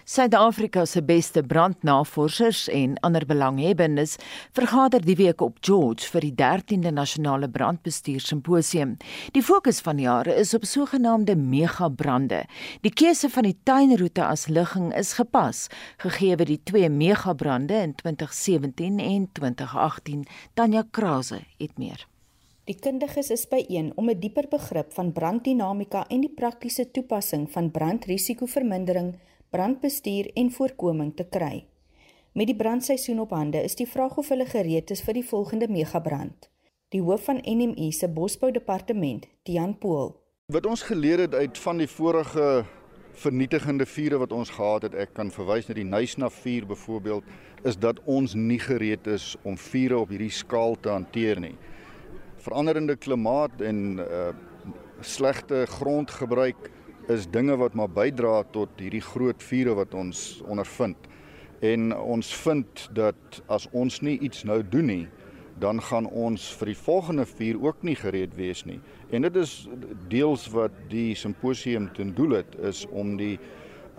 Suid-Afrika 0.05 0.85
se 0.85 1.03
beste 1.03 1.43
brandnavorsers 1.43 2.67
en 2.67 2.97
ander 2.99 3.25
belanghebbendes 3.25 4.17
vergader 4.51 5.01
die 5.05 5.15
week 5.15 5.41
op 5.41 5.57
George 5.63 6.09
vir 6.11 6.27
die 6.27 6.33
13de 6.41 6.91
nasionale 6.91 7.47
brandbestuur 7.49 8.19
simposium. 8.21 8.97
Die 9.31 9.43
fokus 9.43 9.79
van 9.85 10.01
die 10.01 10.07
jaar 10.07 10.27
is 10.27 10.53
op 10.53 10.67
sogenaamde 10.67 11.37
megabrande. 11.39 12.43
Die 12.83 12.93
keuse 12.93 13.31
van 13.31 13.47
die 13.47 13.57
tuinroete 13.63 14.25
as 14.27 14.49
ligging 14.51 14.91
is 14.97 15.15
gepas, 15.19 15.67
gegee 16.03 16.35
die 16.43 16.61
twee 16.63 16.89
megabrande 16.89 17.79
in 17.79 17.95
2017 17.95 18.99
en 18.99 19.29
2018. 19.31 20.25
Tanya 20.53 20.83
Krause 20.91 21.45
het 21.57 21.77
meer. 21.77 22.12
Die 22.63 22.77
kundiges 22.79 23.27
is 23.35 23.41
byeen 23.51 23.91
om 23.99 24.09
'n 24.09 24.19
dieper 24.19 24.45
begrip 24.47 24.93
van 24.93 25.11
branddinamika 25.11 26.05
en 26.07 26.21
die 26.21 26.33
praktiese 26.35 26.91
toepassing 26.91 27.51
van 27.51 27.71
brandrisikovermindering 27.71 29.15
brandbestuur 29.49 30.31
en 30.33 30.51
voorkoming 30.51 31.15
te 31.15 31.25
kry. 31.29 31.65
Met 32.31 32.47
die 32.47 32.55
brandseisoen 32.55 33.19
op 33.19 33.29
hande 33.29 33.63
is 33.63 33.75
die 33.75 33.87
vraag 33.87 34.17
of 34.17 34.29
hulle 34.29 34.45
gereed 34.45 34.91
is 34.91 35.01
vir 35.01 35.13
die 35.13 35.25
volgende 35.25 35.67
megabrand. 35.67 36.49
Die 36.89 37.01
hoof 37.01 37.23
van 37.23 37.41
NMI 37.43 37.91
se 37.91 38.07
Bosbou 38.07 38.51
departement, 38.51 39.27
Tian 39.43 39.77
Pool. 39.77 40.15
Wat 40.45 40.65
ons 40.65 40.81
geleer 40.81 41.19
het 41.19 41.33
uit 41.33 41.57
van 41.57 41.77
die 41.77 41.87
vorige 41.87 42.65
vernietigende 43.11 43.85
vure 43.85 44.17
wat 44.17 44.31
ons 44.31 44.49
gehad 44.49 44.81
het, 44.81 44.95
ek 44.95 45.13
kan 45.13 45.31
verwys 45.31 45.67
na 45.67 45.73
die 45.73 45.83
Nysna 45.83 46.29
vuur 46.29 46.65
byvoorbeeld, 46.65 47.23
is 47.63 47.77
dat 47.77 47.99
ons 48.05 48.33
nie 48.33 48.59
gereed 48.59 49.07
is 49.07 49.35
om 49.43 49.57
vure 49.57 49.97
op 49.97 50.09
hierdie 50.09 50.31
skaal 50.31 50.79
te 50.79 50.89
hanteer 50.89 51.39
nie. 51.39 51.55
Veranderende 52.43 52.95
klimaat 52.99 53.61
en 53.61 53.99
uh 54.03 54.33
slegte 55.03 55.65
grondgebruik 55.67 56.69
is 57.11 57.25
dinge 57.27 57.57
wat 57.59 57.73
maar 57.75 57.89
bydra 57.91 58.43
tot 58.55 58.79
hierdie 58.79 59.03
groot 59.03 59.43
vure 59.43 59.73
wat 59.75 59.93
ons 59.99 60.41
ondervind. 60.47 61.09
En 61.59 61.91
ons 61.95 62.29
vind 62.43 62.85
dat 62.95 63.41
as 63.51 63.67
ons 63.71 63.99
nie 63.99 64.15
iets 64.23 64.45
nou 64.47 64.61
doen 64.63 64.87
nie, 64.87 65.07
dan 65.59 65.81
gaan 65.83 66.07
ons 66.07 66.45
vir 66.59 66.71
die 66.71 66.77
volgende 66.79 67.25
vuur 67.27 67.59
ook 67.67 67.83
nie 67.83 67.95
gereed 67.99 68.35
wees 68.39 68.63
nie. 68.65 68.79
En 69.11 69.27
dit 69.27 69.35
is 69.39 69.67
deels 70.11 70.47
wat 70.55 70.75
die 70.91 71.13
simposium 71.19 71.89
ten 71.93 72.15
doel 72.15 72.39
het 72.39 72.55
is 72.63 72.85
om 72.91 73.17
die 73.19 73.37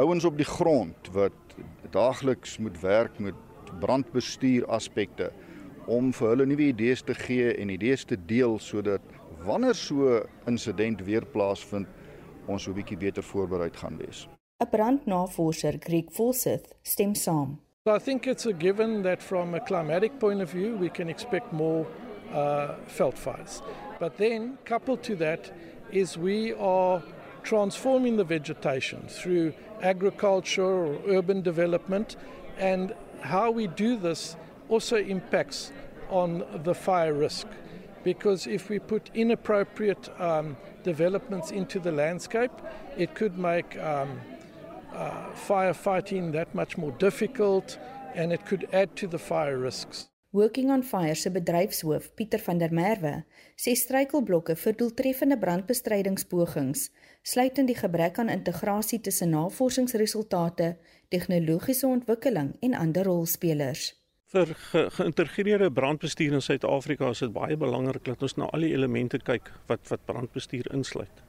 ouens 0.00 0.24
op 0.24 0.40
die 0.40 0.48
grond 0.48 1.12
wat 1.12 1.56
daagliks 1.94 2.58
moet 2.58 2.80
werk 2.80 3.20
met 3.22 3.36
brandbestuur 3.80 4.66
aspekte 4.72 5.30
om 5.86 6.12
vir 6.12 6.28
hulle 6.28 6.46
nuwe 6.46 6.68
idees 6.72 7.02
te 7.02 7.14
gee 7.14 7.54
en 7.60 7.70
idees 7.70 8.04
te 8.04 8.16
deel 8.16 8.58
sodat 8.58 9.02
wanneer 9.44 9.74
so 9.74 9.94
'n 10.18 10.26
insident 10.46 11.00
weer 11.04 11.24
plaasvind 11.24 11.86
ons 12.46 12.68
'n 12.68 12.74
bietjie 12.74 12.96
beter 12.96 13.22
voorbereid 13.22 13.76
gaan 13.76 13.96
wees. 13.96 14.28
'n 14.60 14.70
Brandnavorser, 14.70 15.76
Greg 15.80 16.10
Forsyth, 16.10 16.74
stem 16.82 17.14
saam. 17.14 17.58
I 17.86 17.98
think 17.98 18.26
it's 18.26 18.46
a 18.46 18.52
given 18.52 19.02
that 19.02 19.22
from 19.22 19.54
a 19.54 19.60
climatic 19.60 20.18
point 20.18 20.40
of 20.42 20.50
view 20.50 20.78
we 20.78 20.88
can 20.88 21.08
expect 21.08 21.52
more 21.52 21.86
uh, 22.32 22.68
felt 22.86 23.18
fires. 23.18 23.62
But 23.98 24.16
then 24.16 24.58
coupled 24.64 25.02
to 25.02 25.16
that 25.16 25.52
is 25.90 26.16
we 26.16 26.54
are 26.54 27.02
transforming 27.42 28.16
the 28.16 28.24
vegetation 28.24 29.00
through 29.08 29.52
agriculture 29.82 30.62
or 30.86 30.98
urban 31.08 31.42
development 31.42 32.16
and 32.58 32.94
how 33.20 33.50
we 33.50 33.66
do 33.66 33.96
this 33.96 34.36
also 34.68 34.96
impacts 34.96 35.72
on 36.10 36.44
the 36.62 36.74
fire 36.74 37.14
risk 37.14 37.46
because 38.04 38.46
if 38.46 38.68
we 38.68 38.78
put 38.78 39.10
inappropriate 39.14 40.08
um, 40.20 40.56
developments 40.82 41.50
into 41.50 41.80
the 41.80 41.90
landscape, 41.90 42.52
it 42.96 43.14
could 43.14 43.38
make 43.38 43.76
um, 43.78 44.20
uh, 44.94 45.32
firefighting 45.34 46.32
that 46.32 46.54
much 46.54 46.76
more 46.76 46.92
difficult 46.92 47.78
and 48.14 48.32
it 48.32 48.44
could 48.46 48.68
add 48.72 48.94
to 48.96 49.06
the 49.06 49.18
fire 49.18 49.58
risks. 49.58 50.08
Working 50.34 50.70
on 50.70 50.82
Fire 50.82 51.14
se 51.14 51.30
bedryfshoof 51.30 52.08
Pieter 52.16 52.40
van 52.42 52.58
der 52.58 52.72
Merwe 52.74 53.12
sê 53.54 53.76
struikelblokke 53.78 54.56
vir 54.58 54.74
doeltreffende 54.80 55.38
brandbestrydingspogings 55.38 56.88
sluit 57.22 57.60
in 57.62 57.70
die 57.70 57.78
gebrek 57.78 58.18
aan 58.18 58.32
integrasie 58.34 58.98
tussen 58.98 59.30
navorsingsresultate, 59.30 60.74
tegnologiese 61.14 61.86
ontwikkeling 61.86 62.56
en 62.66 62.74
ander 62.74 63.06
rolspelers. 63.06 63.92
Vir 64.34 64.50
ge 64.58 64.80
geïntegreerde 64.90 65.70
brandbestuur 65.70 66.32
in 66.34 66.42
Suid-Afrika 66.42 67.12
is 67.14 67.20
dit 67.22 67.30
baie 67.32 67.54
belangrik 67.56 68.02
dat 68.08 68.22
ons 68.26 68.32
na 68.34 68.48
al 68.56 68.64
die 68.66 68.72
elemente 68.74 69.20
kyk 69.22 69.52
wat 69.68 69.84
wat 69.92 70.02
brandbestuur 70.08 70.66
insluit. 70.74 71.20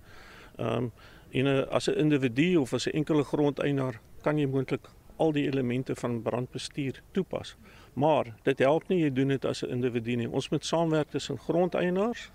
Ehm 0.58 0.88
um, 0.88 0.92
en 1.36 1.48
as 1.70 1.90
'n 1.90 2.00
individu 2.02 2.56
of 2.62 2.74
as 2.74 2.88
'n 2.88 2.98
enkele 2.98 3.24
grondeienaar 3.24 4.00
kan 4.22 4.38
jy 4.38 4.48
moontlik 4.48 4.90
al 5.18 5.32
die 5.32 5.46
elemente 5.46 5.96
van 5.96 6.22
brandbestuur 6.22 7.02
toepas. 7.12 7.56
Maar 7.94 8.34
dit 8.44 8.60
help 8.60 8.88
nie 8.88 9.00
jy 9.00 9.14
doen 9.14 9.28
dit 9.28 9.46
as 9.46 9.62
'n 9.62 9.70
individu 9.70 10.16
nie. 10.16 10.30
Ons 10.30 10.50
moet 10.50 10.66
saamwerk 10.66 11.10
tussen 11.10 11.38
grondeienaars, 11.38 12.32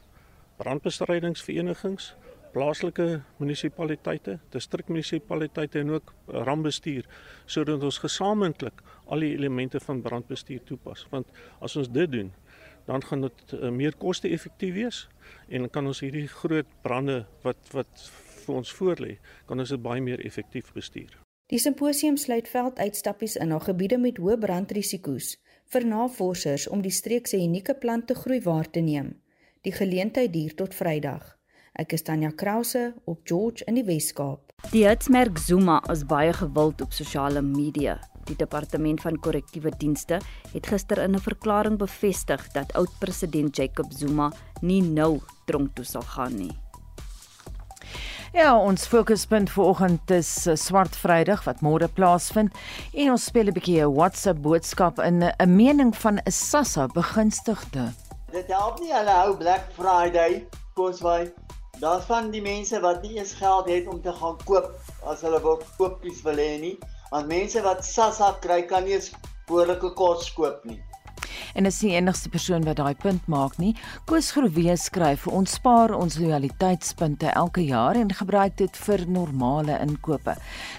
brandbestrydingsverenigings, 0.56 2.14
plaaslike 2.52 3.20
munisipaliteite, 3.38 4.38
distrikmunisipaliteite 4.54 5.80
en 5.80 5.90
ook 5.96 6.14
rampbestuur 6.48 7.06
sodat 7.46 7.82
ons 7.82 7.98
gesamentlik 8.02 8.82
al 9.06 9.24
die 9.24 9.32
elemente 9.36 9.80
van 9.80 10.02
brandbestuur 10.02 10.62
toepas. 10.64 11.06
Want 11.10 11.30
as 11.60 11.76
ons 11.76 11.90
dit 11.90 12.10
doen, 12.10 12.32
dan 12.86 13.04
gaan 13.04 13.26
dit 13.26 13.52
uh, 13.52 13.70
meer 13.70 13.96
koste-effektief 13.96 14.74
wees 14.74 15.06
en 15.48 15.70
kan 15.70 15.86
ons 15.86 16.02
hierdie 16.02 16.28
groot 16.28 16.68
brande 16.82 17.24
wat 17.46 17.74
wat 17.76 18.10
vir 18.40 18.56
ons 18.56 18.70
voorlê, 18.72 19.16
kan 19.46 19.60
ons 19.60 19.68
dit 19.68 19.82
baie 19.82 20.00
meer 20.02 20.22
effektief 20.26 20.72
bestuur. 20.74 21.12
Die 21.50 21.58
simposium 21.58 22.16
sluit 22.16 22.48
velduitstappies 22.48 23.36
in 23.36 23.50
na 23.52 23.58
gebiede 23.62 23.98
met 23.98 24.18
hoë 24.22 24.38
brandrisiko's 24.40 25.34
vir 25.74 25.86
navorsers 25.86 26.68
om 26.70 26.82
die 26.82 26.94
streek 26.94 27.26
se 27.30 27.38
unieke 27.38 27.74
plante 27.74 28.14
groei 28.14 28.40
waar 28.46 28.70
te 28.70 28.80
neem. 28.80 29.12
Die 29.66 29.74
geleentheid 29.74 30.32
duur 30.32 30.54
tot 30.56 30.74
Vrydag. 30.74 31.39
Ek 31.80 31.94
is 31.96 32.02
Tanya 32.04 32.28
Krause 32.36 32.90
op 33.08 33.22
George 33.24 33.64
in 33.64 33.78
die 33.78 33.84
Wes-Kaap. 33.86 34.50
Die 34.68 34.82
hitsmerk 34.84 35.38
Zuma 35.40 35.78
is 35.88 36.02
baie 36.04 36.32
gewild 36.36 36.82
op 36.84 36.92
sosiale 36.92 37.40
media. 37.40 37.94
Die 38.28 38.36
departement 38.36 39.00
van 39.00 39.16
korrektiewe 39.24 39.72
dienste 39.80 40.18
het 40.52 40.66
gister 40.68 41.00
in 41.00 41.16
'n 41.16 41.24
verklaring 41.24 41.78
bevestig 41.78 42.44
dat 42.52 42.72
oud-president 42.76 43.56
Jacob 43.56 43.86
Zuma 43.96 44.30
nie 44.60 44.82
nou 44.82 45.20
tronk 45.46 45.74
toe 45.74 45.84
sal 45.84 46.02
gaan 46.02 46.36
nie. 46.36 46.52
Ja, 48.32 48.58
ons 48.58 48.86
fokuspunt 48.86 49.50
vanoggend 49.50 50.10
is 50.10 50.46
uh, 50.46 50.54
Swart 50.56 50.96
Vrydag 50.96 51.44
wat 51.44 51.62
môre 51.62 51.88
plaasvind 51.88 52.52
en 52.92 53.10
ons 53.10 53.24
speel 53.24 53.48
'n 53.48 53.54
bietjie 53.54 53.80
'n 53.80 53.94
WhatsApp 53.94 54.42
boodskap 54.42 54.98
in 54.98 55.24
'n 55.24 55.56
mening 55.56 55.96
van 55.96 56.18
'n 56.18 56.30
SASSA 56.30 56.86
begunstigde. 56.86 57.92
Dit 58.32 58.48
help 58.48 58.80
nie 58.80 58.92
hulle 58.92 59.10
hou 59.10 59.36
Black 59.36 59.72
Friday 59.72 60.46
koswy. 60.74 61.24
Daar's 61.24 61.59
van 61.80 62.30
die 62.30 62.42
mense 62.42 62.80
wat 62.80 63.02
nie 63.02 63.16
eens 63.18 63.32
geld 63.32 63.68
het 63.68 63.86
om 63.88 64.02
te 64.02 64.12
gaan 64.12 64.36
koop 64.44 64.72
as 65.08 65.24
hulle 65.24 65.40
wil 65.42 65.62
koopies 65.78 66.22
wil 66.22 66.36
hê 66.36 66.58
nie. 66.60 66.76
Want 67.10 67.26
mense 67.26 67.62
wat 67.62 67.84
SASSA 67.84 68.36
kry 68.40 68.62
kan 68.62 68.84
nie 68.84 68.98
eens 68.98 69.12
behoorlike 69.48 69.94
kos 69.96 70.32
koop 70.36 70.64
nie 70.64 70.80
en 71.54 71.66
is 71.66 71.78
die 71.78 71.94
enigste 71.94 72.28
persoon 72.28 72.64
wat 72.64 72.76
daai 72.76 72.94
punt 72.94 73.26
maak 73.26 73.58
nie. 73.58 73.74
Koos 74.04 74.30
Groewe 74.32 74.76
skryf: 74.76 75.26
"Ons 75.26 75.52
spaar 75.52 75.94
ons 75.94 76.18
lojaliteitspunte 76.18 77.26
elke 77.26 77.64
jaar 77.64 77.96
en 77.96 78.12
gebruik 78.14 78.56
dit 78.56 78.76
vir 78.76 79.04
normale 79.08 79.78
inkope. 79.80 80.36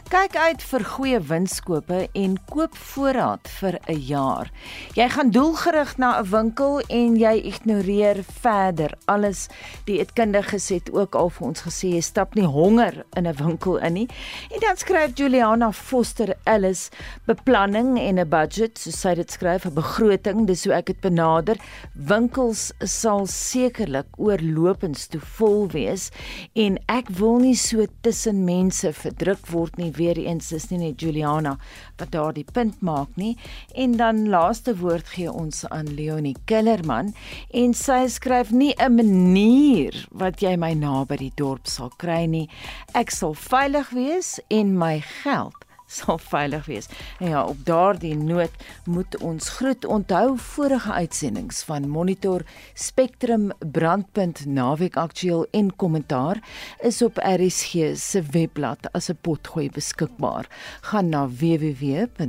Kyk 0.09 0.35
uit 0.35 0.63
vir 0.63 0.83
goeie 0.83 1.19
winskope 1.19 2.09
en 2.13 2.37
koop 2.49 2.75
voorraad 2.75 3.47
vir 3.59 3.79
'n 3.87 3.99
jaar. 3.99 4.51
Jy 4.95 5.09
gaan 5.09 5.31
doelgerig 5.31 5.97
na 5.97 6.19
'n 6.19 6.29
winkel 6.29 6.81
en 6.89 7.15
jy 7.15 7.35
ignoreer 7.43 8.23
verder 8.41 8.93
alles. 9.05 9.47
Die 9.85 9.99
etkundiges 9.99 10.69
het 10.69 10.91
ook 10.93 11.15
al 11.15 11.29
vir 11.29 11.47
ons 11.47 11.61
gesê 11.61 11.93
jy 11.93 12.01
stap 12.01 12.35
nie 12.35 12.47
honger 12.47 13.05
in 13.15 13.27
'n 13.27 13.35
winkel 13.35 13.77
in 13.77 13.93
nie." 13.93 14.07
En 14.51 14.59
dan 14.59 14.77
skryf 14.77 15.11
Juliana 15.15 15.71
Foster 15.71 16.35
Ellis: 16.43 16.89
"Beplanning 17.25 17.99
en 17.99 18.19
'n 18.19 18.29
budget, 18.29 18.77
so 18.77 18.91
sy 18.91 19.15
dit 19.15 19.31
skryf, 19.31 19.65
'n 19.65 19.73
begroting, 19.73 20.40
dis 20.45 20.63
so 20.65 20.73
ek 20.75 20.91
dit 20.91 20.99
benader, 21.03 21.59
winkels 21.93 22.71
sal 22.87 23.27
sekerlik 23.29 24.07
oorlopends 24.17 25.07
te 25.11 25.19
vol 25.37 25.67
wees 25.73 26.09
en 26.55 26.77
ek 26.91 27.09
wil 27.19 27.39
nie 27.43 27.55
so 27.59 27.85
tussen 28.05 28.43
mense 28.45 28.91
verdruk 28.97 29.47
word 29.51 29.77
nie. 29.77 29.91
Weer 29.97 30.17
eens 30.17 30.51
is 30.55 30.69
nie 30.71 30.81
net 30.83 31.01
Juliana 31.01 31.57
wat 31.99 32.13
daardie 32.15 32.45
punt 32.45 32.81
maak 32.81 33.15
nie. 33.19 33.35
En 33.75 33.97
dan 33.99 34.27
laaste 34.29 34.75
woord 34.81 35.13
gee 35.15 35.31
ons 35.31 35.63
aan 35.69 35.93
Leonie 35.95 36.35
Kellerman 36.45 37.13
en 37.53 37.73
sy 37.77 38.05
skryf 38.07 38.51
nie 38.51 38.73
'n 38.77 38.95
manier 38.95 39.95
wat 40.11 40.41
jy 40.41 40.55
my 40.57 40.73
na 40.73 41.03
by 41.05 41.17
die 41.17 41.33
dorp 41.35 41.67
sal 41.67 41.91
kry 41.97 42.25
nie. 42.25 42.49
Ek 42.93 43.11
sal 43.11 43.33
veilig 43.33 43.89
wees 43.91 44.39
en 44.49 44.77
my 44.77 44.99
geld 45.23 45.60
sal 45.91 46.17
veilig 46.17 46.65
wees. 46.65 46.87
En 47.19 47.29
ja, 47.29 47.43
op 47.45 47.65
daardie 47.65 48.15
noot 48.15 48.51
moet 48.85 49.17
ons 49.17 49.49
groet 49.49 49.85
onthou 49.85 50.37
vorige 50.37 50.91
uitsendings 50.91 51.63
van 51.63 51.89
Monitor 51.89 52.41
Spectrum 52.73 53.51
Brandpunt 53.59 54.45
Naweek 54.45 54.95
Aktueel 54.97 55.47
en 55.51 55.75
Kommentaar 55.75 56.39
is 56.79 57.01
op 57.01 57.17
RSG 57.17 57.71
se 57.95 58.21
webblad 58.31 58.91
as 58.91 59.09
'n 59.09 59.17
potgooi 59.21 59.69
beskikbaar. 59.69 60.47
Gaan 60.81 61.09
na 61.09 61.27
www.rsg.co.za. 61.27 62.21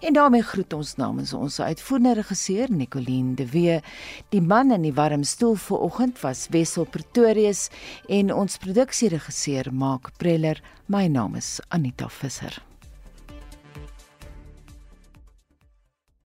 En 0.00 0.12
daarmee 0.12 0.42
groet 0.42 0.72
ons 0.72 0.96
namens 0.96 1.32
ons 1.32 1.60
uitvoerende 1.60 2.14
regisseur 2.14 2.66
Nicoline 2.70 3.34
de 3.34 3.50
Wee. 3.50 3.80
Die 4.28 4.42
man 4.42 4.72
in 4.72 4.82
die 4.82 4.94
warm 4.94 5.22
stoel 5.22 5.54
vanoggend 5.54 6.20
was 6.20 6.46
Wessel 6.50 6.84
Pretorius 6.84 7.68
en 8.08 8.34
ons 8.34 8.56
produksieregisseur 8.56 9.74
maak 9.74 10.10
Preller. 10.30 10.60
My 10.86 11.08
naam 11.08 11.36
is 11.36 11.60
Anita 11.72 12.08
Visser. 12.08 12.69